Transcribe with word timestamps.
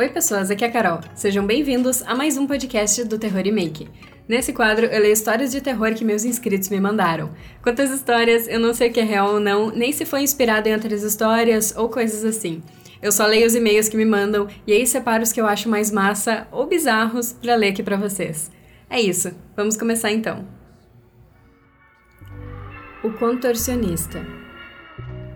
Oi, 0.00 0.08
pessoas, 0.08 0.50
aqui 0.50 0.64
é 0.64 0.68
a 0.68 0.70
Carol. 0.70 1.00
Sejam 1.14 1.46
bem-vindos 1.46 2.00
a 2.04 2.14
mais 2.14 2.38
um 2.38 2.46
podcast 2.46 3.04
do 3.04 3.18
Terror 3.18 3.42
Remake. 3.42 3.86
Nesse 4.26 4.54
quadro, 4.54 4.86
eu 4.86 4.98
leio 4.98 5.12
histórias 5.12 5.52
de 5.52 5.60
terror 5.60 5.92
que 5.92 6.06
meus 6.06 6.24
inscritos 6.24 6.70
me 6.70 6.80
mandaram. 6.80 7.34
Quantas 7.62 7.90
histórias, 7.90 8.48
eu 8.48 8.58
não 8.58 8.72
sei 8.72 8.88
o 8.88 8.92
que 8.94 9.00
é 9.00 9.04
real 9.04 9.34
ou 9.34 9.40
não, 9.40 9.68
nem 9.70 9.92
se 9.92 10.06
foi 10.06 10.22
inspirado 10.22 10.70
em 10.70 10.72
outras 10.72 11.02
histórias 11.02 11.76
ou 11.76 11.90
coisas 11.90 12.24
assim. 12.24 12.62
Eu 13.02 13.12
só 13.12 13.26
leio 13.26 13.46
os 13.46 13.54
e-mails 13.54 13.90
que 13.90 13.96
me 13.98 14.06
mandam 14.06 14.48
e 14.66 14.72
aí 14.72 14.86
separo 14.86 15.22
os 15.22 15.34
que 15.34 15.40
eu 15.42 15.46
acho 15.46 15.68
mais 15.68 15.90
massa 15.90 16.48
ou 16.50 16.66
bizarros 16.66 17.34
para 17.34 17.56
ler 17.56 17.72
aqui 17.72 17.82
para 17.82 17.98
vocês. 17.98 18.50
É 18.88 18.98
isso, 18.98 19.34
vamos 19.54 19.76
começar 19.76 20.10
então. 20.10 20.63
O 23.04 23.10
contorcionista. 23.10 24.26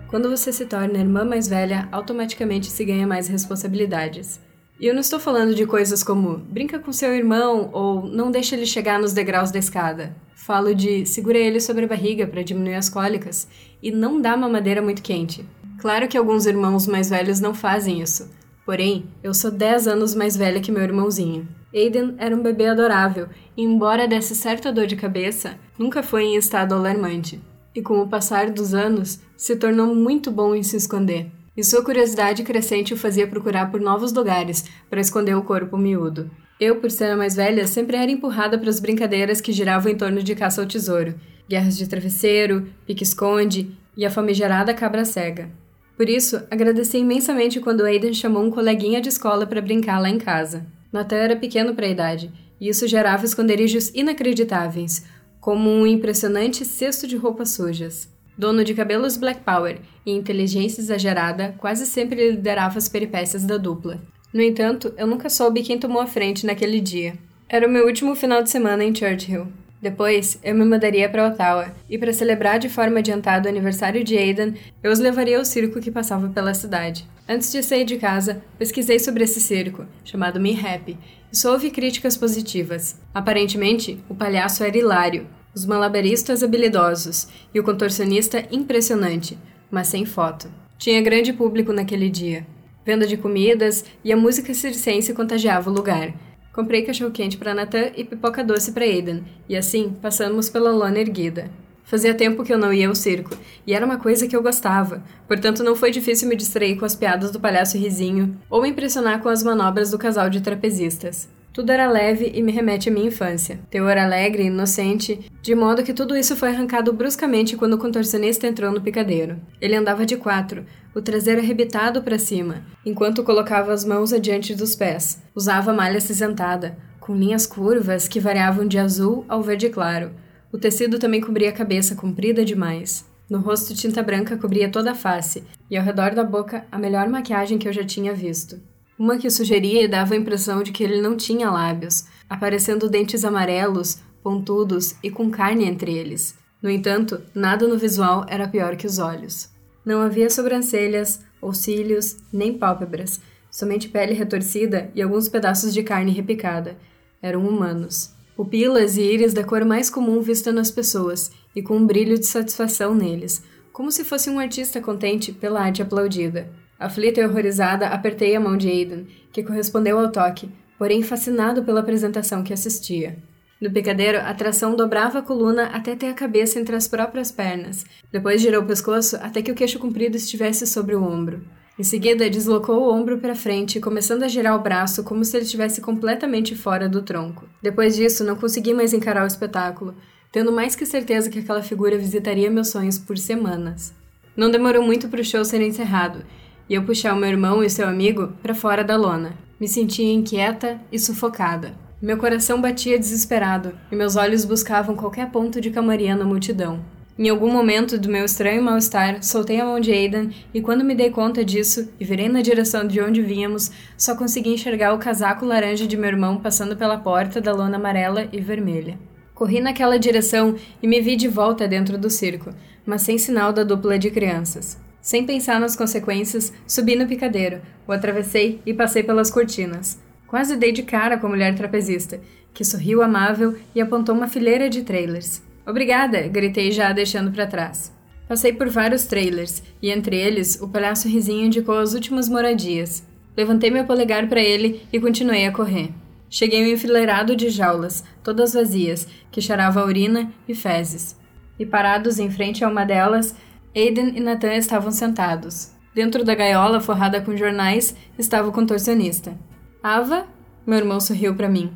Quando 0.09 0.31
você 0.31 0.51
se 0.51 0.65
torna 0.65 1.01
irmã 1.01 1.23
mais 1.23 1.47
velha, 1.47 1.87
automaticamente 1.93 2.69
se 2.69 2.83
ganha 2.83 3.07
mais 3.07 3.29
responsabilidades. 3.29 4.41
E 4.81 4.87
eu 4.87 4.95
não 4.95 5.03
estou 5.03 5.21
falando 5.21 5.55
de 5.55 5.67
coisas 5.67 6.03
como 6.03 6.39
brinca 6.39 6.79
com 6.79 6.91
seu 6.91 7.15
irmão 7.15 7.69
ou 7.75 8.07
não 8.07 8.31
deixa 8.31 8.57
ele 8.57 8.65
chegar 8.65 8.99
nos 8.99 9.13
degraus 9.13 9.51
da 9.51 9.59
escada. 9.59 10.17
Falo 10.35 10.75
de 10.75 11.05
segura 11.05 11.37
ele 11.37 11.61
sobre 11.61 11.85
a 11.85 11.89
barriga 11.89 12.27
para 12.27 12.43
diminuir 12.43 12.77
as 12.77 12.89
cólicas 12.89 13.47
e 13.83 13.91
não 13.91 14.19
dá 14.19 14.35
mamadeira 14.35 14.81
muito 14.81 15.03
quente. 15.03 15.45
Claro 15.79 16.09
que 16.09 16.17
alguns 16.17 16.47
irmãos 16.47 16.87
mais 16.87 17.11
velhos 17.11 17.39
não 17.39 17.53
fazem 17.53 18.01
isso. 18.01 18.31
Porém, 18.65 19.05
eu 19.23 19.35
sou 19.35 19.51
10 19.51 19.89
anos 19.89 20.15
mais 20.15 20.35
velha 20.35 20.63
que 20.63 20.73
meu 20.73 20.83
irmãozinho. 20.83 21.47
Aiden 21.75 22.15
era 22.17 22.35
um 22.35 22.43
bebê 22.43 22.69
adorável 22.69 23.29
e, 23.55 23.63
embora 23.63 24.09
desse 24.09 24.35
certa 24.35 24.73
dor 24.73 24.87
de 24.87 24.97
cabeça, 24.97 25.59
nunca 25.79 26.03
foi 26.03 26.25
em 26.25 26.37
estado 26.37 26.75
alarmante. 26.75 27.39
E 27.79 27.83
com 27.83 28.01
o 28.01 28.09
passar 28.09 28.51
dos 28.51 28.75
anos, 28.75 29.21
se 29.37 29.55
tornou 29.55 29.95
muito 29.95 30.33
bom 30.33 30.53
em 30.53 30.65
se 30.65 30.77
esconder 30.77 31.31
e 31.57 31.63
sua 31.63 31.81
curiosidade 31.81 32.43
crescente 32.43 32.93
o 32.93 32.97
fazia 32.97 33.25
procurar 33.25 33.71
por 33.71 33.81
novos 33.81 34.13
lugares 34.13 34.65
para 34.91 35.01
esconder 35.01 35.37
o 35.37 35.45
corpo 35.45 35.79
miúdo. 35.79 36.29
Eu, 36.59 36.81
por 36.81 36.91
ser 36.91 37.13
a 37.13 37.17
mais 37.17 37.37
velha, 37.37 37.69
sempre 37.69 37.97
era 37.97 38.11
empurrada 38.11 38.59
para 38.59 38.69
as 38.69 38.81
brincadeiras 38.81 39.41
que 39.41 39.53
giravam 39.53 39.93
em 39.93 39.97
torno 39.97 40.25
de 40.25 40.35
caça 40.35 40.61
ao 40.61 40.67
tesouro, 40.67 41.15
guerras 41.49 41.79
de 41.79 41.89
travesseiro, 41.89 42.67
pique-esconde 42.85 43.77
e 43.97 44.05
a 44.05 44.11
famigerada 44.11 44.75
cabra 44.75 45.05
cega. 45.05 45.49
Por 45.97 46.09
isso, 46.09 46.43
agradeci 46.51 46.99
imensamente 46.99 47.61
quando 47.61 47.85
Aiden 47.85 48.13
chamou 48.13 48.43
um 48.43 48.51
coleguinha 48.51 49.01
de 49.01 49.09
escola 49.09 49.47
para 49.47 49.63
brincar 49.63 50.01
lá 50.01 50.11
em 50.11 50.19
casa. 50.19 50.67
Nathan 50.93 51.17
era 51.17 51.37
pequeno 51.37 51.77
para 51.77 51.87
a 51.87 51.91
idade, 51.91 52.33
e 52.61 52.69
isso 52.69 52.89
gerava 52.89 53.25
esconderijos 53.25 53.91
inacreditáveis, 53.95 55.05
como 55.41 55.71
um 55.71 55.87
impressionante 55.87 56.65
cesto 56.65 57.07
de 57.07 57.17
roupas 57.17 57.51
sujas. 57.51 58.09
Dono 58.37 58.63
de 58.63 58.75
cabelos 58.75 59.17
Black 59.17 59.41
Power 59.41 59.81
e 60.07 60.13
inteligência 60.13 60.81
exagerada, 60.81 61.55
quase 61.59 61.87
sempre 61.87 62.31
liderava 62.31 62.79
as 62.79 62.89
peripécias 62.89 63.45
da 63.45 63.57
dupla. 63.57 64.01
No 64.33 64.41
entanto, 64.41 64.93
eu 64.97 65.07
nunca 65.07 65.29
soube 65.29 65.63
quem 65.63 65.79
tomou 65.79 66.01
a 66.01 66.07
frente 66.07 66.47
naquele 66.47 66.81
dia. 66.81 67.15
Era 67.49 67.67
o 67.67 67.71
meu 67.71 67.87
último 67.87 68.15
final 68.15 68.43
de 68.43 68.51
semana 68.51 68.85
em 68.85 68.95
Churchill. 68.95 69.49
Depois, 69.81 70.39
eu 70.43 70.55
me 70.55 70.65
mudaria 70.65 71.09
para 71.09 71.29
Ottawa, 71.29 71.73
e 71.89 71.97
para 71.97 72.13
celebrar 72.13 72.59
de 72.59 72.69
forma 72.69 72.99
adiantada 72.99 73.49
o 73.49 73.51
aniversário 73.51 74.03
de 74.03 74.17
Aidan, 74.17 74.55
eu 74.83 74.91
os 74.91 74.99
levaria 74.99 75.39
ao 75.39 75.45
circo 75.45 75.81
que 75.81 75.91
passava 75.91 76.29
pela 76.29 76.53
cidade. 76.53 77.09
Antes 77.29 77.53
de 77.53 77.63
sair 77.63 77.85
de 77.85 77.97
casa, 77.97 78.43
pesquisei 78.59 78.99
sobre 78.99 79.23
esse 79.23 79.41
circo, 79.41 79.87
chamado 80.05 80.41
Me 80.41 80.59
Happy, 80.59 80.99
e 81.33 81.37
só 81.37 81.53
ouvi 81.53 81.71
críticas 81.71 82.17
positivas. 82.17 83.01
Aparentemente, 83.15 84.03
o 84.09 84.15
palhaço 84.15 84.65
era 84.65 84.77
hilário, 84.77 85.27
os 85.55 85.65
malabaristas 85.65 86.43
habilidosos 86.43 87.29
e 87.55 87.61
o 87.61 87.65
contorcionista 87.65 88.45
impressionante, 88.51 89.39
mas 89.71 89.89
sem 89.89 90.05
foto. 90.05 90.51
Tinha 90.77 91.03
grande 91.03 91.33
público 91.33 91.73
naquele 91.73 92.09
dia. 92.09 92.47
Venda 92.85 93.07
de 93.07 93.17
comidas 93.17 93.85
e 94.03 94.13
a 94.13 94.17
música 94.17 94.55
circense 94.55 95.13
contagiava 95.13 95.71
o 95.71 95.73
lugar. 95.73 96.15
Comprei 96.59 96.83
cachorro-quente 96.83 97.37
para 97.37 97.55
Nathan 97.55 97.93
e 97.97 98.03
pipoca 98.03 98.43
doce 98.43 98.73
para 98.73 98.83
Aiden, 98.83 99.23
e 99.49 99.57
assim 99.57 99.91
passamos 100.03 100.51
pela 100.51 100.73
lona 100.73 100.99
erguida. 100.99 101.49
Fazia 101.85 102.13
tempo 102.13 102.43
que 102.43 102.53
eu 102.53 102.59
não 102.59 102.73
ia 102.73 102.89
ao 102.89 102.97
circo, 102.97 103.31
e 103.65 103.73
era 103.73 103.87
uma 103.87 103.97
coisa 103.97 104.27
que 104.27 104.35
eu 104.35 104.43
gostava, 104.43 105.01
portanto 105.29 105.63
não 105.63 105.77
foi 105.77 105.93
difícil 105.93 106.29
me 106.29 106.35
distrair 106.35 106.75
com 106.75 106.85
as 106.85 106.97
piadas 106.97 107.31
do 107.31 107.39
palhaço 107.39 107.79
risinho 107.79 108.37
ou 108.51 108.61
me 108.61 108.71
impressionar 108.71 109.23
com 109.23 109.29
as 109.29 109.45
manobras 109.45 109.93
do 109.93 109.99
casal 109.99 110.29
de 110.29 110.41
trapezistas. 110.41 111.29
Tudo 111.53 111.73
era 111.73 111.91
leve 111.91 112.31
e 112.35 112.43
me 112.43 112.53
remete 112.53 112.89
à 112.89 112.93
minha 112.93 113.09
infância. 113.09 113.59
Teor 113.71 113.97
alegre 113.97 114.45
e 114.45 114.47
inocente, 114.47 115.31
de 115.43 115.55
modo 115.55 115.83
que 115.83 115.93
tudo 115.93 116.17
isso 116.17 116.37
foi 116.37 116.51
arrancado 116.51 116.93
bruscamente 116.93 117.57
quando 117.57 117.75
o 117.75 117.79
contorcionista 117.79 118.47
entrou 118.47 118.71
no 118.71 118.81
picadeiro. 118.81 119.41
Ele 119.61 119.75
andava 119.75 120.07
de 120.07 120.17
quatro, 120.17 120.65
o 120.95 121.03
traseiro 121.03 121.41
arrebitado 121.41 122.03
para 122.03 122.19
cima, 122.19 122.63
enquanto 122.85 123.25
colocava 123.25 123.73
as 123.73 123.85
mãos 123.85 124.13
adiante 124.13 124.55
dos 124.55 124.77
pés. 124.77 125.23
Usava 125.35 125.73
malha 125.73 125.99
acinzentada, 125.99 126.79
com 127.01 127.17
linhas 127.17 127.47
curvas 127.47 128.07
que 128.07 128.21
variavam 128.21 128.67
de 128.67 128.79
azul 128.79 129.25
ao 129.29 129.43
verde 129.43 129.69
claro. 129.69 130.13
O 130.53 130.59
tecido 130.59 130.99
também 130.99 131.21
cobria 131.21 131.51
a 131.51 131.53
cabeça 131.53 131.95
comprida 131.95 132.45
demais. 132.45 133.07
No 133.29 133.41
rosto, 133.41 133.75
tinta 133.75 134.03
branca 134.03 134.37
cobria 134.39 134.71
toda 134.71 134.93
a 134.93 134.95
face, 134.95 135.45
e 135.71 135.77
ao 135.77 135.85
redor 135.85 136.15
da 136.15 136.25
boca, 136.25 136.65
a 136.73 136.79
melhor 136.79 137.09
maquiagem 137.09 137.59
que 137.59 137.69
eu 137.69 137.73
já 137.73 137.85
tinha 137.85 138.15
visto. 138.15 138.59
Uma 138.99 139.17
que 139.17 139.31
sugeria 139.31 139.89
dava 139.89 140.15
a 140.15 140.17
impressão 140.17 140.61
de 140.61 140.73
que 140.73 140.83
ele 140.83 141.01
não 141.01 141.17
tinha 141.17 141.51
lábios, 141.51 142.07
aparecendo 142.29 142.91
dentes 142.91 143.25
amarelos, 143.25 144.01
pontudos 144.25 144.97
e 145.03 145.09
com 145.09 145.31
carne 145.31 145.65
entre 145.65 145.93
eles. 145.93 146.37
No 146.61 146.69
entanto, 146.69 147.23
nada 147.33 147.69
no 147.69 147.79
visual 147.79 148.27
era 148.29 148.49
pior 148.49 148.77
que 148.77 148.87
os 148.87 148.99
olhos. 148.99 149.51
Não 149.85 150.01
havia 150.01 150.29
sobrancelhas, 150.29 151.21
ou 151.41 151.55
cílios, 151.55 152.17
nem 152.33 152.59
pálpebras, 152.59 153.21
somente 153.49 153.89
pele 153.89 154.15
retorcida 154.15 154.91
e 154.95 155.01
alguns 155.01 155.29
pedaços 155.29 155.73
de 155.73 155.85
carne 155.85 156.11
repicada. 156.11 156.77
Eram 157.23 157.47
humanos. 157.47 158.13
Pupilas 158.35 158.97
e 158.97 159.03
íris 159.03 159.33
da 159.33 159.45
cor 159.45 159.65
mais 159.65 159.89
comum 159.89 160.21
vista 160.21 160.51
nas 160.51 160.73
pessoas, 160.73 161.31
e 161.55 161.63
com 161.63 161.77
um 161.77 161.87
brilho 161.87 162.19
de 162.19 162.27
satisfação 162.27 162.95
neles, 162.95 163.43
como 163.73 163.93
se 163.93 164.05
fosse 164.05 164.29
um 164.29 164.41
artista 164.41 164.81
contente 164.81 165.33
pela 165.33 165.61
arte 165.61 165.83
aplaudida. 165.83 166.49
Aflita 166.79 167.21
e 167.21 167.27
horrorizada, 167.27 167.89
apertei 167.89 168.37
a 168.37 168.41
mão 168.41 168.57
de 168.57 168.69
Aidan, 168.69 169.05
que 169.33 169.43
correspondeu 169.43 169.99
ao 169.99 170.13
toque, 170.13 170.49
porém 170.79 171.03
fascinado 171.03 171.65
pela 171.65 171.81
apresentação 171.81 172.45
que 172.45 172.53
assistia. 172.53 173.19
No 173.61 173.73
picadeiro, 173.73 174.19
a 174.19 174.33
tração 174.33 174.77
dobrava 174.77 175.19
a 175.19 175.23
coluna 175.23 175.65
até 175.67 175.97
ter 175.97 176.07
a 176.07 176.15
cabeça 176.15 176.61
entre 176.61 176.77
as 176.77 176.87
próprias 176.87 177.33
pernas. 177.33 177.85
Depois 178.13 178.41
girou 178.41 178.63
o 178.63 178.67
pescoço 178.67 179.17
até 179.17 179.43
que 179.43 179.51
o 179.51 179.55
queixo 179.55 179.81
comprido 179.81 180.17
estivesse 180.17 180.65
sobre 180.65 180.95
o 180.95 181.03
ombro. 181.03 181.43
Em 181.77 181.83
seguida, 181.83 182.31
deslocou 182.31 182.83
o 182.83 182.93
ombro 182.93 183.19
para 183.19 183.35
frente, 183.35 183.81
começando 183.81 184.23
a 184.23 184.29
girar 184.29 184.55
o 184.55 184.63
braço 184.63 185.03
como 185.03 185.25
se 185.25 185.37
ele 185.37 185.45
estivesse 185.45 185.81
completamente 185.81 186.55
fora 186.55 186.89
do 186.89 187.03
tronco. 187.03 187.49
Depois 187.61 187.97
disso, 187.97 188.23
não 188.23 188.37
consegui 188.37 188.73
mais 188.73 188.93
encarar 188.93 189.25
o 189.25 189.29
espetáculo, 189.29 189.97
tendo 190.31 190.53
mais 190.53 190.77
que 190.77 190.87
certeza 190.87 191.29
que 191.29 191.41
aquela 191.41 191.63
figura 191.63 191.99
visitaria 191.99 192.51
meus 192.51 192.69
sonhos 192.69 192.99
por 192.99 193.19
semanas. 193.19 193.93
Não 194.37 194.51
demorou 194.51 194.85
muito 194.85 195.09
para 195.09 195.21
o 195.21 195.25
show 195.25 195.45
ser 195.45 195.61
encerrado, 195.61 196.25
e 196.69 196.75
eu 196.75 196.83
puxar 196.83 197.15
o 197.15 197.17
meu 197.17 197.29
irmão 197.29 197.63
e 197.63 197.71
seu 197.71 197.89
amigo 197.89 198.33
para 198.43 198.55
fora 198.55 198.85
da 198.85 198.97
lona. 198.97 199.35
Me 199.59 199.67
sentia 199.67 200.13
inquieta 200.13 200.81
e 200.93 200.99
sufocada. 200.99 201.75
Meu 202.01 202.17
coração 202.17 202.61
batia 202.61 202.99
desesperado 202.99 203.73
e 203.91 203.97
meus 203.97 204.15
olhos 204.15 204.45
buscavam 204.45 204.95
qualquer 204.95 205.31
ponto 205.31 205.61
de 205.61 205.71
calmaria 205.71 206.15
na 206.15 206.25
multidão. 206.25 206.81
Em 207.19 207.29
algum 207.29 207.51
momento 207.51 207.99
do 207.99 208.09
meu 208.09 208.25
estranho 208.25 208.63
mal-estar, 208.63 209.25
soltei 209.25 209.61
a 209.61 209.65
mão 209.65 209.81
de 209.81 209.91
Aidan 209.91 210.31
e, 210.55 210.61
quando 210.61 210.85
me 210.85 210.95
dei 210.95 211.11
conta 211.11 211.45
disso 211.45 211.93
e 211.99 212.05
virei 212.05 212.29
na 212.29 212.41
direção 212.41 212.87
de 212.87 213.01
onde 213.01 213.21
vínhamos, 213.21 213.73
só 213.97 214.15
consegui 214.15 214.51
enxergar 214.51 214.95
o 214.95 214.99
casaco 214.99 215.45
laranja 215.45 215.85
de 215.85 215.97
meu 215.97 216.11
irmão 216.11 216.37
passando 216.37 216.77
pela 216.77 216.97
porta 216.97 217.41
da 217.41 217.53
lona 217.53 217.77
amarela 217.77 218.29
e 218.33 218.41
vermelha. 218.41 218.97
Corri 219.35 219.61
naquela 219.61 219.99
direção 219.99 220.55
e 220.81 220.87
me 220.87 221.01
vi 221.01 221.17
de 221.17 221.27
volta 221.27 221.67
dentro 221.67 221.99
do 221.99 222.09
circo, 222.09 222.51
mas 222.87 223.03
sem 223.03 223.19
sinal 223.19 223.53
da 223.53 223.65
dupla 223.65 223.99
de 223.99 224.13
crianças. 224.13 224.79
Sem 225.01 225.25
pensar 225.25 225.61
nas 225.61 225.77
consequências, 225.77 226.53
subi 226.67 226.97
no 226.97 227.07
picadeiro, 227.07 227.61
o 227.87 227.93
atravessei 227.93 228.61
e 228.67 228.75
passei 228.75 229.03
pelas 229.03 229.31
cortinas. 229.31 229.99
Quase 230.27 230.57
dei 230.57 230.73
de 230.73 230.83
cara 230.83 231.17
com 231.17 231.27
a 231.27 231.31
mulher 231.31 231.55
trapezista, 231.55 232.21
que 232.53 232.65
sorriu 232.65 233.03
amável 233.03 233.57
e 233.75 233.81
apontou 233.81 234.15
uma 234.15 234.29
fileira 234.29 234.69
de 234.69 234.83
trailers. 234.83 235.43
Obrigada! 235.67 236.29
gritei 236.29 236.73
já, 236.73 236.93
deixando 236.93 237.31
para 237.31 237.47
trás. 237.47 237.93
Passei 238.27 238.53
por 238.53 238.69
vários 238.69 239.07
trailers, 239.07 239.63
e 239.81 239.91
entre 239.91 240.17
eles, 240.17 240.61
o 240.61 240.69
palhaço 240.69 241.09
risinho 241.09 241.47
indicou 241.47 241.79
as 241.79 241.95
últimas 241.95 242.29
moradias. 242.29 243.03
Levantei 243.37 243.71
meu 243.71 243.85
polegar 243.85 244.29
para 244.29 244.43
ele 244.43 244.83
e 244.93 245.01
continuei 245.01 245.47
a 245.47 245.53
correr. 245.53 245.91
Cheguei 246.29 246.63
um 246.63 246.75
enfileirado 246.75 247.35
de 247.35 247.49
jaulas, 247.49 248.05
todas 248.23 248.53
vazias, 248.53 249.09
que 249.31 249.41
cheirava 249.41 249.85
urina 249.85 250.31
e 250.47 250.55
fezes. 250.55 251.17
E 251.59 251.65
parados 251.65 252.19
em 252.19 252.31
frente 252.31 252.63
a 252.63 252.69
uma 252.69 252.85
delas, 252.85 253.35
Aiden 253.75 254.17
e 254.17 254.21
Nathan 254.21 254.55
estavam 254.55 254.91
sentados. 254.91 255.73
Dentro 255.95 256.25
da 256.25 256.35
gaiola 256.35 256.81
forrada 256.81 257.21
com 257.21 257.37
jornais 257.37 257.95
estava 258.19 258.49
o 258.49 258.53
contorcionista. 258.53 259.37
Ava? 259.83 260.27
Meu 260.67 260.79
irmão 260.79 261.01
sorriu 261.01 261.35
para 261.35 261.49
mim. 261.49 261.73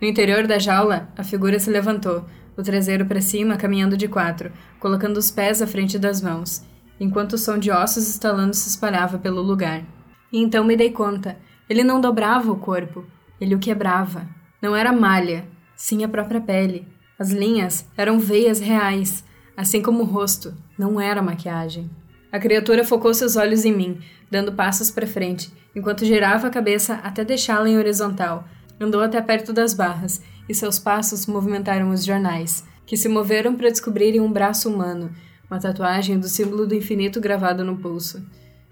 No 0.00 0.06
interior 0.06 0.46
da 0.46 0.58
jaula, 0.58 1.08
a 1.16 1.24
figura 1.24 1.58
se 1.58 1.70
levantou, 1.70 2.24
o 2.56 2.62
traseiro 2.62 3.06
para 3.06 3.20
cima, 3.20 3.56
caminhando 3.56 3.96
de 3.96 4.08
quatro, 4.08 4.52
colocando 4.78 5.16
os 5.16 5.30
pés 5.30 5.62
à 5.62 5.66
frente 5.66 5.98
das 5.98 6.20
mãos, 6.20 6.64
enquanto 7.00 7.34
o 7.34 7.38
som 7.38 7.58
de 7.58 7.70
ossos 7.70 8.08
estalando 8.08 8.54
se 8.54 8.68
espalhava 8.68 9.18
pelo 9.18 9.40
lugar. 9.40 9.82
E 10.32 10.38
então 10.38 10.64
me 10.64 10.76
dei 10.76 10.90
conta. 10.90 11.36
Ele 11.68 11.82
não 11.82 12.00
dobrava 12.00 12.52
o 12.52 12.58
corpo, 12.58 13.04
ele 13.40 13.54
o 13.54 13.58
quebrava. 13.58 14.26
Não 14.60 14.74
era 14.76 14.92
malha, 14.92 15.46
sim 15.74 16.04
a 16.04 16.08
própria 16.08 16.40
pele. 16.40 16.86
As 17.18 17.30
linhas 17.30 17.86
eram 17.96 18.18
veias 18.18 18.60
reais, 18.60 19.24
assim 19.56 19.80
como 19.80 20.02
o 20.02 20.06
rosto, 20.06 20.54
não 20.78 21.00
era 21.00 21.22
maquiagem. 21.22 21.90
A 22.32 22.38
criatura 22.38 22.84
focou 22.84 23.14
seus 23.14 23.36
olhos 23.36 23.64
em 23.64 23.72
mim, 23.72 23.98
dando 24.30 24.52
passos 24.52 24.90
para 24.90 25.06
frente, 25.06 25.52
enquanto 25.74 26.04
girava 26.04 26.48
a 26.48 26.50
cabeça 26.50 26.94
até 27.02 27.24
deixá-la 27.24 27.68
em 27.68 27.78
horizontal. 27.78 28.44
Andou 28.80 29.00
até 29.00 29.20
perto 29.20 29.52
das 29.52 29.72
barras, 29.72 30.20
e 30.48 30.54
seus 30.54 30.78
passos 30.78 31.26
movimentaram 31.26 31.90
os 31.90 32.04
jornais, 32.04 32.64
que 32.84 32.96
se 32.96 33.08
moveram 33.08 33.54
para 33.54 33.70
descobrirem 33.70 34.20
um 34.20 34.30
braço 34.30 34.68
humano, 34.68 35.10
uma 35.50 35.60
tatuagem 35.60 36.18
do 36.18 36.28
símbolo 36.28 36.66
do 36.66 36.74
infinito 36.74 37.20
gravado 37.20 37.64
no 37.64 37.76
pulso. 37.76 38.24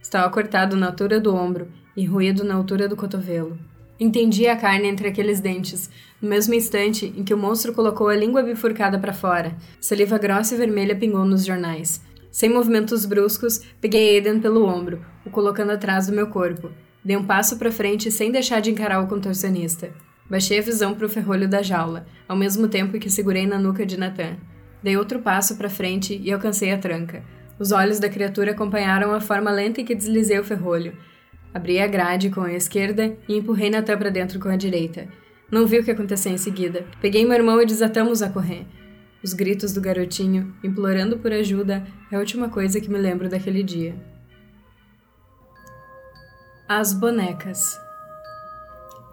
Estava 0.03 0.29
cortado 0.31 0.77
na 0.77 0.87
altura 0.89 1.21
do 1.21 1.35
ombro 1.35 1.69
e 1.97 2.05
ruído 2.05 2.45
na 2.45 2.55
altura 2.55 2.89
do 2.89 2.97
cotovelo. 2.97 3.59
Entendi 3.99 4.49
a 4.49 4.57
carne 4.57 4.89
entre 4.89 5.09
aqueles 5.09 5.39
dentes, 5.39 5.89
no 6.23 6.29
mesmo 6.29 6.55
instante 6.55 7.13
em 7.17 7.25
que 7.25 7.35
o 7.35 7.37
monstro 7.37 7.73
colocou 7.73 8.09
a 8.09 8.17
língua 8.17 8.45
bifurcada 8.45 8.97
para 8.99 9.13
fora. 9.13 9.57
Saliva 9.81 10.17
grossa 10.17 10.55
e 10.55 10.59
vermelha 10.59 10.95
pingou 10.95 11.25
nos 11.25 11.45
jornais. 11.45 12.01
Sem 12.31 12.49
movimentos 12.49 13.05
bruscos, 13.05 13.61
peguei 13.81 14.15
Aiden 14.15 14.41
pelo 14.41 14.65
ombro, 14.65 15.05
o 15.27 15.31
colocando 15.31 15.73
atrás 15.73 16.07
do 16.07 16.15
meu 16.15 16.29
corpo. 16.29 16.71
Dei 17.05 17.17
um 17.17 17.25
passo 17.25 17.59
para 17.59 17.73
frente 17.73 18.11
sem 18.11 18.31
deixar 18.31 18.61
de 18.61 18.71
encarar 18.71 19.03
o 19.03 19.09
contorcionista. 19.09 19.91
Baixei 20.31 20.61
a 20.61 20.63
visão 20.63 20.95
para 20.95 21.07
o 21.07 21.11
ferrolho 21.11 21.49
da 21.49 21.61
jaula, 21.61 22.07
ao 22.29 22.37
mesmo 22.37 22.69
tempo 22.69 22.99
que 22.99 23.11
segurei 23.11 23.47
na 23.47 23.59
nuca 23.59 23.85
de 23.85 23.99
Nathan. 23.99 24.37
Dei 24.83 24.97
outro 24.97 25.19
passo 25.19 25.57
para 25.57 25.69
frente 25.69 26.19
e 26.23 26.33
alcancei 26.33 26.73
a 26.73 26.79
tranca. 26.79 27.25
Os 27.59 27.73
olhos 27.73 27.99
da 27.99 28.09
criatura 28.09 28.53
acompanharam 28.53 29.13
a 29.13 29.21
forma 29.21 29.51
lenta 29.51 29.81
em 29.81 29.85
que 29.85 29.95
deslizei 29.95 30.39
o 30.39 30.45
ferrolho. 30.45 30.95
Abri 31.53 31.81
a 31.81 31.87
grade 31.87 32.31
com 32.31 32.41
a 32.41 32.53
esquerda 32.53 33.15
e 33.29 33.37
empurrei 33.37 33.69
Natan 33.69 33.99
para 33.99 34.11
dentro 34.11 34.41
com 34.41 34.49
a 34.49 34.57
direita. 34.57 35.07
Não 35.53 35.67
vi 35.67 35.79
o 35.79 35.85
que 35.85 35.91
aconteceu 35.91 36.33
em 36.33 36.39
seguida. 36.39 36.87
Peguei 36.99 37.27
meu 37.27 37.35
irmão 37.35 37.61
e 37.61 37.67
desatamos 37.67 38.23
a 38.23 38.31
correr. 38.31 38.67
Os 39.23 39.35
gritos 39.35 39.75
do 39.75 39.83
garotinho, 39.83 40.57
implorando 40.65 41.19
por 41.19 41.31
ajuda, 41.31 41.87
é 42.11 42.17
a 42.17 42.19
última 42.19 42.49
coisa 42.49 42.81
que 42.81 42.91
me 42.91 42.97
lembro 42.97 43.29
daquele 43.29 43.63
dia. 43.63 43.95
As 46.67 46.95
bonecas. 46.95 47.79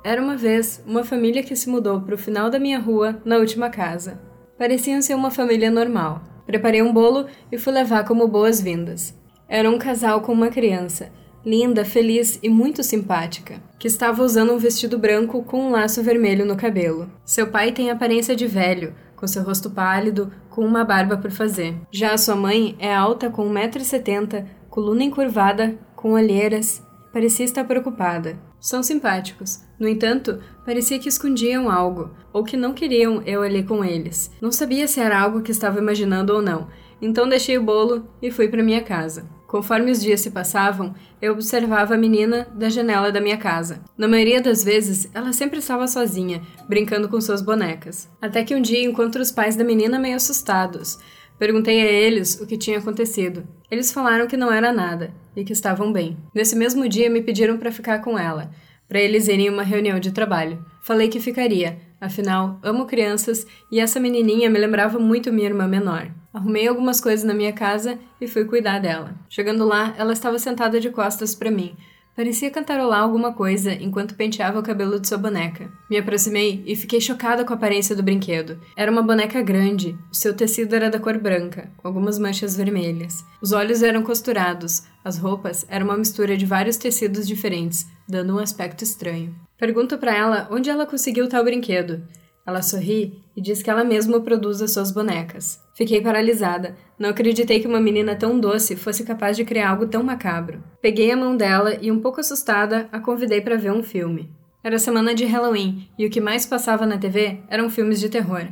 Era 0.01 0.21
uma 0.21 0.37
vez 0.37 0.81
uma 0.87 1.03
família 1.03 1.43
que 1.43 1.57
se 1.57 1.69
mudou 1.69 1.99
para 1.99 2.15
o 2.15 2.17
final 2.17 2.49
da 2.49 2.57
minha 2.57 2.79
rua, 2.79 3.21
na 3.25 3.35
última 3.35 3.69
casa. 3.69 4.17
Pareciam 4.57 5.01
ser 5.01 5.15
uma 5.15 5.29
família 5.29 5.69
normal. 5.69 6.23
Preparei 6.47 6.81
um 6.81 6.93
bolo 6.93 7.27
e 7.51 7.57
fui 7.57 7.73
levar 7.73 8.05
como 8.05 8.29
boas-vindas. 8.29 9.13
Era 9.45 9.69
um 9.69 9.77
casal 9.77 10.21
com 10.21 10.31
uma 10.31 10.47
criança, 10.47 11.11
linda, 11.49 11.83
feliz 11.83 12.37
e 12.43 12.47
muito 12.47 12.83
simpática, 12.83 13.59
que 13.79 13.87
estava 13.87 14.21
usando 14.21 14.53
um 14.53 14.59
vestido 14.59 14.99
branco 14.99 15.43
com 15.43 15.63
um 15.63 15.71
laço 15.71 16.03
vermelho 16.03 16.45
no 16.45 16.55
cabelo. 16.55 17.09
Seu 17.25 17.47
pai 17.47 17.71
tem 17.71 17.89
aparência 17.89 18.35
de 18.35 18.45
velho, 18.45 18.93
com 19.15 19.25
seu 19.25 19.41
rosto 19.41 19.67
pálido, 19.67 20.31
com 20.51 20.63
uma 20.63 20.83
barba 20.83 21.17
por 21.17 21.31
fazer. 21.31 21.75
Já 21.91 22.15
sua 22.17 22.35
mãe 22.35 22.75
é 22.77 22.93
alta, 22.93 23.31
com 23.31 23.51
1,70m, 23.51 24.45
coluna 24.69 25.03
encurvada, 25.03 25.75
com 25.95 26.11
olheiras. 26.11 26.83
Parecia 27.11 27.45
estar 27.45 27.63
preocupada. 27.63 28.37
São 28.59 28.83
simpáticos. 28.83 29.61
No 29.79 29.87
entanto, 29.87 30.39
parecia 30.63 30.99
que 30.99 31.09
escondiam 31.09 31.71
algo, 31.71 32.11
ou 32.31 32.43
que 32.43 32.55
não 32.55 32.73
queriam 32.73 33.23
eu 33.25 33.41
ali 33.41 33.63
com 33.63 33.83
eles. 33.83 34.31
Não 34.39 34.51
sabia 34.51 34.87
se 34.87 34.99
era 34.99 35.19
algo 35.19 35.41
que 35.41 35.51
estava 35.51 35.79
imaginando 35.79 36.31
ou 36.31 36.43
não, 36.43 36.67
então 37.01 37.27
deixei 37.27 37.57
o 37.57 37.63
bolo 37.63 38.07
e 38.21 38.29
fui 38.29 38.47
para 38.47 38.61
minha 38.61 38.83
casa. 38.83 39.38
Conforme 39.49 39.89
os 39.89 39.99
dias 39.99 40.21
se 40.21 40.29
passavam, 40.29 40.93
eu 41.19 41.33
observava 41.33 41.95
a 41.95 41.97
menina 41.97 42.47
da 42.53 42.69
janela 42.69 43.11
da 43.11 43.19
minha 43.19 43.35
casa. 43.35 43.81
Na 43.97 44.07
maioria 44.07 44.39
das 44.39 44.63
vezes, 44.63 45.09
ela 45.11 45.33
sempre 45.33 45.57
estava 45.57 45.87
sozinha, 45.87 46.43
brincando 46.67 47.09
com 47.09 47.19
suas 47.19 47.41
bonecas. 47.41 48.07
Até 48.21 48.43
que 48.43 48.53
um 48.53 48.61
dia 48.61 48.85
encontro 48.85 49.19
os 49.19 49.31
pais 49.31 49.55
da 49.55 49.63
menina 49.63 49.97
meio 49.97 50.17
assustados. 50.17 50.99
Perguntei 51.39 51.81
a 51.81 51.91
eles 51.91 52.39
o 52.39 52.45
que 52.45 52.59
tinha 52.59 52.77
acontecido. 52.77 53.43
Eles 53.71 53.91
falaram 53.91 54.27
que 54.27 54.37
não 54.37 54.53
era 54.53 54.71
nada 54.71 55.11
e 55.35 55.43
que 55.43 55.51
estavam 55.51 55.91
bem. 55.91 56.15
Nesse 56.31 56.55
mesmo 56.55 56.87
dia, 56.87 57.09
me 57.09 57.23
pediram 57.23 57.57
para 57.57 57.71
ficar 57.71 57.99
com 58.03 58.19
ela, 58.19 58.51
para 58.87 58.99
eles 58.99 59.27
irem 59.27 59.47
em 59.47 59.49
uma 59.49 59.63
reunião 59.63 59.99
de 59.99 60.11
trabalho. 60.11 60.63
Falei 60.83 61.07
que 61.07 61.19
ficaria, 61.19 61.79
afinal, 61.99 62.59
amo 62.61 62.85
crianças 62.85 63.47
e 63.71 63.79
essa 63.79 63.99
menininha 63.99 64.47
me 64.47 64.59
lembrava 64.59 64.99
muito 64.99 65.33
minha 65.33 65.47
irmã 65.47 65.67
menor. 65.67 66.11
Arrumei 66.33 66.67
algumas 66.67 67.01
coisas 67.01 67.25
na 67.25 67.33
minha 67.33 67.53
casa 67.53 67.97
e 68.21 68.27
fui 68.27 68.45
cuidar 68.45 68.79
dela. 68.79 69.15
Chegando 69.29 69.65
lá, 69.65 69.95
ela 69.97 70.13
estava 70.13 70.37
sentada 70.37 70.79
de 70.79 70.89
costas 70.89 71.33
para 71.33 71.49
mim. 71.49 71.75
Parecia 72.15 72.51
cantarolar 72.51 72.99
alguma 72.99 73.33
coisa 73.33 73.71
enquanto 73.71 74.13
penteava 74.13 74.59
o 74.59 74.63
cabelo 74.63 74.99
de 74.99 75.07
sua 75.07 75.17
boneca. 75.17 75.71
Me 75.89 75.97
aproximei 75.97 76.61
e 76.67 76.75
fiquei 76.75 76.99
chocada 76.99 77.45
com 77.45 77.53
a 77.53 77.55
aparência 77.55 77.95
do 77.95 78.03
brinquedo. 78.03 78.59
Era 78.75 78.91
uma 78.91 79.01
boneca 79.01 79.41
grande, 79.41 79.97
seu 80.11 80.33
tecido 80.33 80.75
era 80.75 80.89
da 80.89 80.99
cor 80.99 81.17
branca, 81.17 81.71
com 81.77 81.87
algumas 81.87 82.19
manchas 82.19 82.57
vermelhas. 82.57 83.23
Os 83.41 83.53
olhos 83.53 83.81
eram 83.81 84.03
costurados, 84.03 84.83
as 85.01 85.17
roupas 85.17 85.65
eram 85.69 85.85
uma 85.85 85.97
mistura 85.97 86.35
de 86.35 86.45
vários 86.45 86.75
tecidos 86.75 87.25
diferentes, 87.25 87.87
dando 88.05 88.35
um 88.35 88.39
aspecto 88.39 88.83
estranho. 88.83 89.33
Pergunto 89.57 89.97
para 89.97 90.13
ela 90.13 90.47
onde 90.51 90.69
ela 90.69 90.85
conseguiu 90.85 91.29
tal 91.29 91.45
brinquedo. 91.45 92.03
Ela 92.45 92.61
sorri 92.61 93.21
e 93.35 93.41
diz 93.41 93.61
que 93.61 93.69
ela 93.69 93.83
mesma 93.83 94.21
produz 94.21 94.61
as 94.61 94.73
suas 94.73 94.91
bonecas. 94.91 95.61
Fiquei 95.75 96.01
paralisada. 96.01 96.75
Não 96.97 97.09
acreditei 97.09 97.59
que 97.59 97.67
uma 97.67 97.79
menina 97.79 98.15
tão 98.15 98.39
doce 98.39 98.75
fosse 98.75 99.03
capaz 99.03 99.37
de 99.37 99.45
criar 99.45 99.69
algo 99.69 99.87
tão 99.87 100.03
macabro. 100.03 100.63
Peguei 100.81 101.11
a 101.11 101.17
mão 101.17 101.37
dela 101.37 101.77
e, 101.81 101.91
um 101.91 101.99
pouco 101.99 102.19
assustada, 102.19 102.89
a 102.91 102.99
convidei 102.99 103.41
para 103.41 103.57
ver 103.57 103.71
um 103.71 103.83
filme. 103.83 104.29
Era 104.63 104.79
semana 104.79 105.13
de 105.13 105.25
Halloween 105.25 105.87
e 105.97 106.05
o 106.05 106.09
que 106.09 106.19
mais 106.19 106.45
passava 106.45 106.85
na 106.85 106.97
TV 106.97 107.39
eram 107.47 107.69
filmes 107.69 107.99
de 107.99 108.09
terror. 108.09 108.47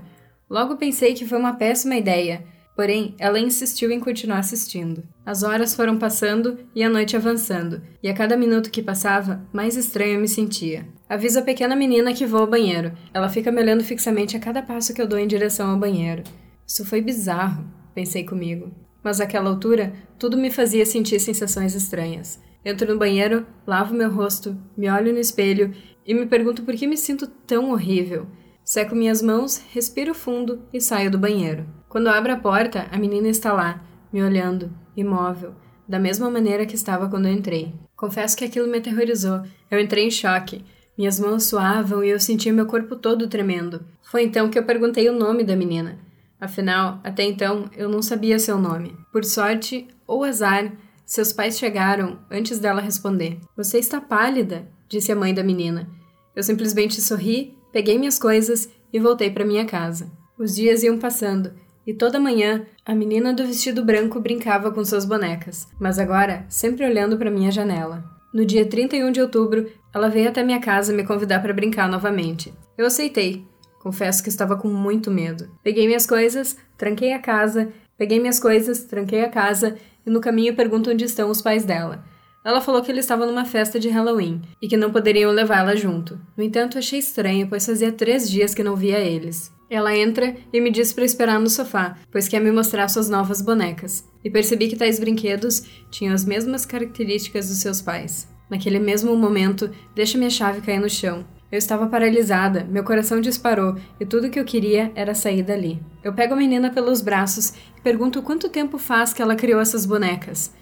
Logo 0.50 0.78
pensei 0.78 1.14
que 1.14 1.26
foi 1.26 1.38
uma 1.38 1.54
péssima 1.54 1.96
ideia, 1.96 2.46
Porém, 2.78 3.16
ela 3.18 3.40
insistiu 3.40 3.90
em 3.90 4.00
continuar 4.00 4.38
assistindo. 4.38 5.04
As 5.26 5.42
horas 5.42 5.74
foram 5.74 5.98
passando 5.98 6.60
e 6.76 6.84
a 6.84 6.90
noite 6.90 7.18
avançando, 7.18 7.82
e 8.04 8.08
a 8.08 8.14
cada 8.14 8.38
minuto 8.38 8.70
que 8.70 8.84
passava, 8.84 9.44
mais 9.52 9.76
estranho 9.76 10.14
eu 10.14 10.22
me 10.22 10.28
sentia. 10.28 10.88
Aviso 11.10 11.40
a 11.40 11.42
pequena 11.42 11.76
menina 11.76 12.14
que 12.14 12.26
vou 12.26 12.42
ao 12.42 12.48
banheiro. 12.48 12.92
Ela 13.14 13.30
fica 13.30 13.52
me 13.52 13.62
olhando 13.62 13.84
fixamente 13.84 14.36
a 14.36 14.40
cada 14.40 14.62
passo 14.62 14.94
que 14.94 15.02
eu 15.02 15.08
dou 15.08 15.18
em 15.18 15.28
direção 15.28 15.72
ao 15.72 15.78
banheiro. 15.78 16.24
Isso 16.66 16.86
foi 16.86 17.02
bizarro, 17.02 17.66
pensei 17.96 18.26
comigo. 18.26 18.72
Mas 19.02 19.22
àquela 19.22 19.50
altura, 19.50 19.94
tudo 20.20 20.36
me 20.36 20.52
fazia 20.52 20.86
sentir 20.86 21.20
sensações 21.20 21.74
estranhas. 21.76 22.42
Entro 22.66 22.92
no 22.92 23.00
banheiro, 23.00 23.46
lavo 23.66 23.94
meu 23.94 24.12
rosto, 24.12 24.58
me 24.76 24.90
olho 24.90 25.14
no 25.14 25.20
espelho 25.20 25.74
e 26.06 26.14
me 26.14 26.26
pergunto 26.26 26.64
por 26.64 26.76
que 26.76 26.86
me 26.86 26.98
sinto 26.98 27.26
tão 27.26 27.72
horrível. 27.72 28.28
Seco 28.66 28.94
minhas 28.94 29.22
mãos, 29.22 29.64
respiro 29.74 30.14
fundo 30.14 30.62
e 30.74 30.82
saio 30.82 31.10
do 31.10 31.18
banheiro. 31.18 31.66
Quando 31.88 32.10
abro 32.10 32.34
a 32.34 32.38
porta, 32.38 32.86
a 32.92 32.98
menina 32.98 33.30
está 33.30 33.54
lá, 33.54 33.82
me 34.12 34.22
olhando, 34.22 34.74
imóvel, 34.96 35.56
da 35.88 35.98
mesma 35.98 36.30
maneira 36.30 36.66
que 36.66 36.76
estava 36.76 37.08
quando 37.08 37.28
eu 37.28 37.32
entrei. 37.32 37.74
Confesso 37.96 38.36
que 38.36 38.44
aquilo 38.44 38.68
me 38.68 38.80
aterrorizou. 38.80 39.42
Eu 39.72 39.80
entrei 39.80 40.06
em 40.06 40.12
choque. 40.12 40.66
Minhas 40.98 41.20
mãos 41.20 41.44
suavam 41.44 42.04
e 42.04 42.10
eu 42.10 42.20
sentia 42.20 42.52
meu 42.52 42.66
corpo 42.66 42.96
todo 42.96 43.28
tremendo. 43.28 43.86
Foi 44.02 44.24
então 44.24 44.50
que 44.50 44.58
eu 44.58 44.64
perguntei 44.64 45.08
o 45.10 45.18
nome 45.18 45.44
da 45.44 45.56
menina. 45.56 46.00
Afinal, 46.42 47.00
até 47.04 47.24
então, 47.24 47.70
eu 47.76 47.88
não 47.88 48.02
sabia 48.02 48.40
seu 48.40 48.58
nome. 48.58 48.96
Por 49.12 49.24
sorte 49.24 49.88
ou 50.08 50.24
azar, 50.24 50.72
seus 51.06 51.32
pais 51.32 51.58
chegaram 51.58 52.20
antes 52.32 52.60
dela 52.60 52.82
responder. 52.82 53.40
Você 53.56 53.78
está 53.78 54.02
pálida, 54.02 54.68
disse 54.90 55.12
a 55.12 55.16
mãe 55.16 55.34
da 55.34 55.44
menina. 55.44 55.88
Eu 56.36 56.42
simplesmente 56.42 57.00
sorri, 57.00 57.56
peguei 57.72 57.98
minhas 57.98 58.18
coisas 58.18 58.70
e 58.92 59.00
voltei 59.00 59.30
para 59.30 59.46
minha 59.46 59.66
casa. 59.66 60.12
Os 60.38 60.56
dias 60.56 60.84
iam 60.84 60.98
passando 60.98 61.52
e 61.86 61.94
toda 61.94 62.20
manhã 62.20 62.66
a 62.86 62.94
menina 62.94 63.34
do 63.34 63.46
vestido 63.46 63.84
branco 63.84 64.20
brincava 64.20 64.72
com 64.72 64.84
suas 64.84 65.06
bonecas, 65.06 65.68
mas 65.80 65.98
agora 65.98 66.46
sempre 66.50 66.86
olhando 66.86 67.18
para 67.18 67.32
minha 67.32 67.52
janela. 67.52 68.04
No 68.34 68.46
dia 68.46 68.66
31 68.66 69.12
de 69.12 69.22
outubro, 69.22 69.72
ela 69.98 70.10
veio 70.10 70.30
até 70.30 70.44
minha 70.44 70.60
casa 70.60 70.94
me 70.94 71.04
convidar 71.04 71.42
para 71.42 71.54
brincar 71.54 71.90
novamente. 71.90 72.54
Eu 72.78 72.86
aceitei. 72.86 73.46
Confesso 73.80 74.22
que 74.22 74.30
estava 74.30 74.56
com 74.56 74.68
muito 74.68 75.10
medo. 75.10 75.50
Peguei 75.64 75.88
minhas 75.88 76.06
coisas, 76.06 76.56
tranquei 76.78 77.14
a 77.14 77.20
casa, 77.20 77.70
peguei 77.98 78.20
minhas 78.20 78.40
coisas, 78.40 78.84
tranquei 78.84 79.22
a 79.24 79.30
casa 79.30 79.76
e 80.06 80.10
no 80.10 80.22
caminho 80.22 80.56
pergunto 80.56 80.92
onde 80.92 81.04
estão 81.04 81.30
os 81.30 81.42
pais 81.42 81.66
dela. 81.66 82.04
Ela 82.46 82.62
falou 82.62 82.82
que 82.82 82.92
eles 82.92 83.06
estavam 83.06 83.28
numa 83.28 83.44
festa 83.44 83.80
de 83.80 83.90
Halloween 83.90 84.42
e 84.62 84.68
que 84.68 84.78
não 84.78 84.92
poderiam 84.92 85.32
levá-la 85.32 85.76
junto. 85.76 86.20
No 86.38 86.44
entanto, 86.44 86.78
achei 86.78 87.00
estranho, 87.00 87.48
pois 87.48 87.66
fazia 87.66 87.92
três 87.92 88.30
dias 88.30 88.54
que 88.54 88.64
não 88.64 88.76
via 88.76 89.00
eles. 89.00 89.52
Ela 89.70 89.98
entra 89.98 90.36
e 90.54 90.62
me 90.62 90.72
diz 90.72 90.94
para 90.94 91.04
esperar 91.04 91.40
no 91.40 91.50
sofá, 91.50 91.98
pois 92.10 92.28
quer 92.28 92.40
me 92.40 92.52
mostrar 92.52 92.88
suas 92.88 93.10
novas 93.10 93.42
bonecas. 93.42 94.08
E 94.24 94.30
percebi 94.30 94.70
que 94.70 94.78
tais 94.78 95.00
brinquedos 95.00 95.64
tinham 95.90 96.14
as 96.14 96.24
mesmas 96.24 96.66
características 96.66 97.50
dos 97.50 97.58
seus 97.58 97.82
pais. 97.82 98.37
Naquele 98.50 98.80
mesmo 98.80 99.16
momento, 99.16 99.70
deixo 99.94 100.18
minha 100.18 100.30
chave 100.30 100.62
cair 100.62 100.80
no 100.80 100.90
chão. 100.90 101.26
Eu 101.52 101.58
estava 101.58 101.88
paralisada, 101.88 102.66
meu 102.70 102.84
coração 102.84 103.22
disparou 103.22 103.78
e 104.00 104.06
tudo 104.06 104.30
que 104.30 104.40
eu 104.40 104.44
queria 104.44 104.92
era 104.96 105.16
sair 105.16 105.44
dali. 105.44 105.82
Eu 106.04 106.14
pego 106.14 106.34
a 106.34 106.38
menina 106.38 106.70
pelos 106.70 107.02
braços 107.02 107.54
e 107.78 107.82
pergunto 107.82 108.22
quanto 108.22 108.50
tempo 108.50 108.78
faz 108.78 109.14
que 109.14 109.22
ela 109.22 109.36
criou 109.36 109.62
essas 109.62 109.86
bonecas. 109.86 110.54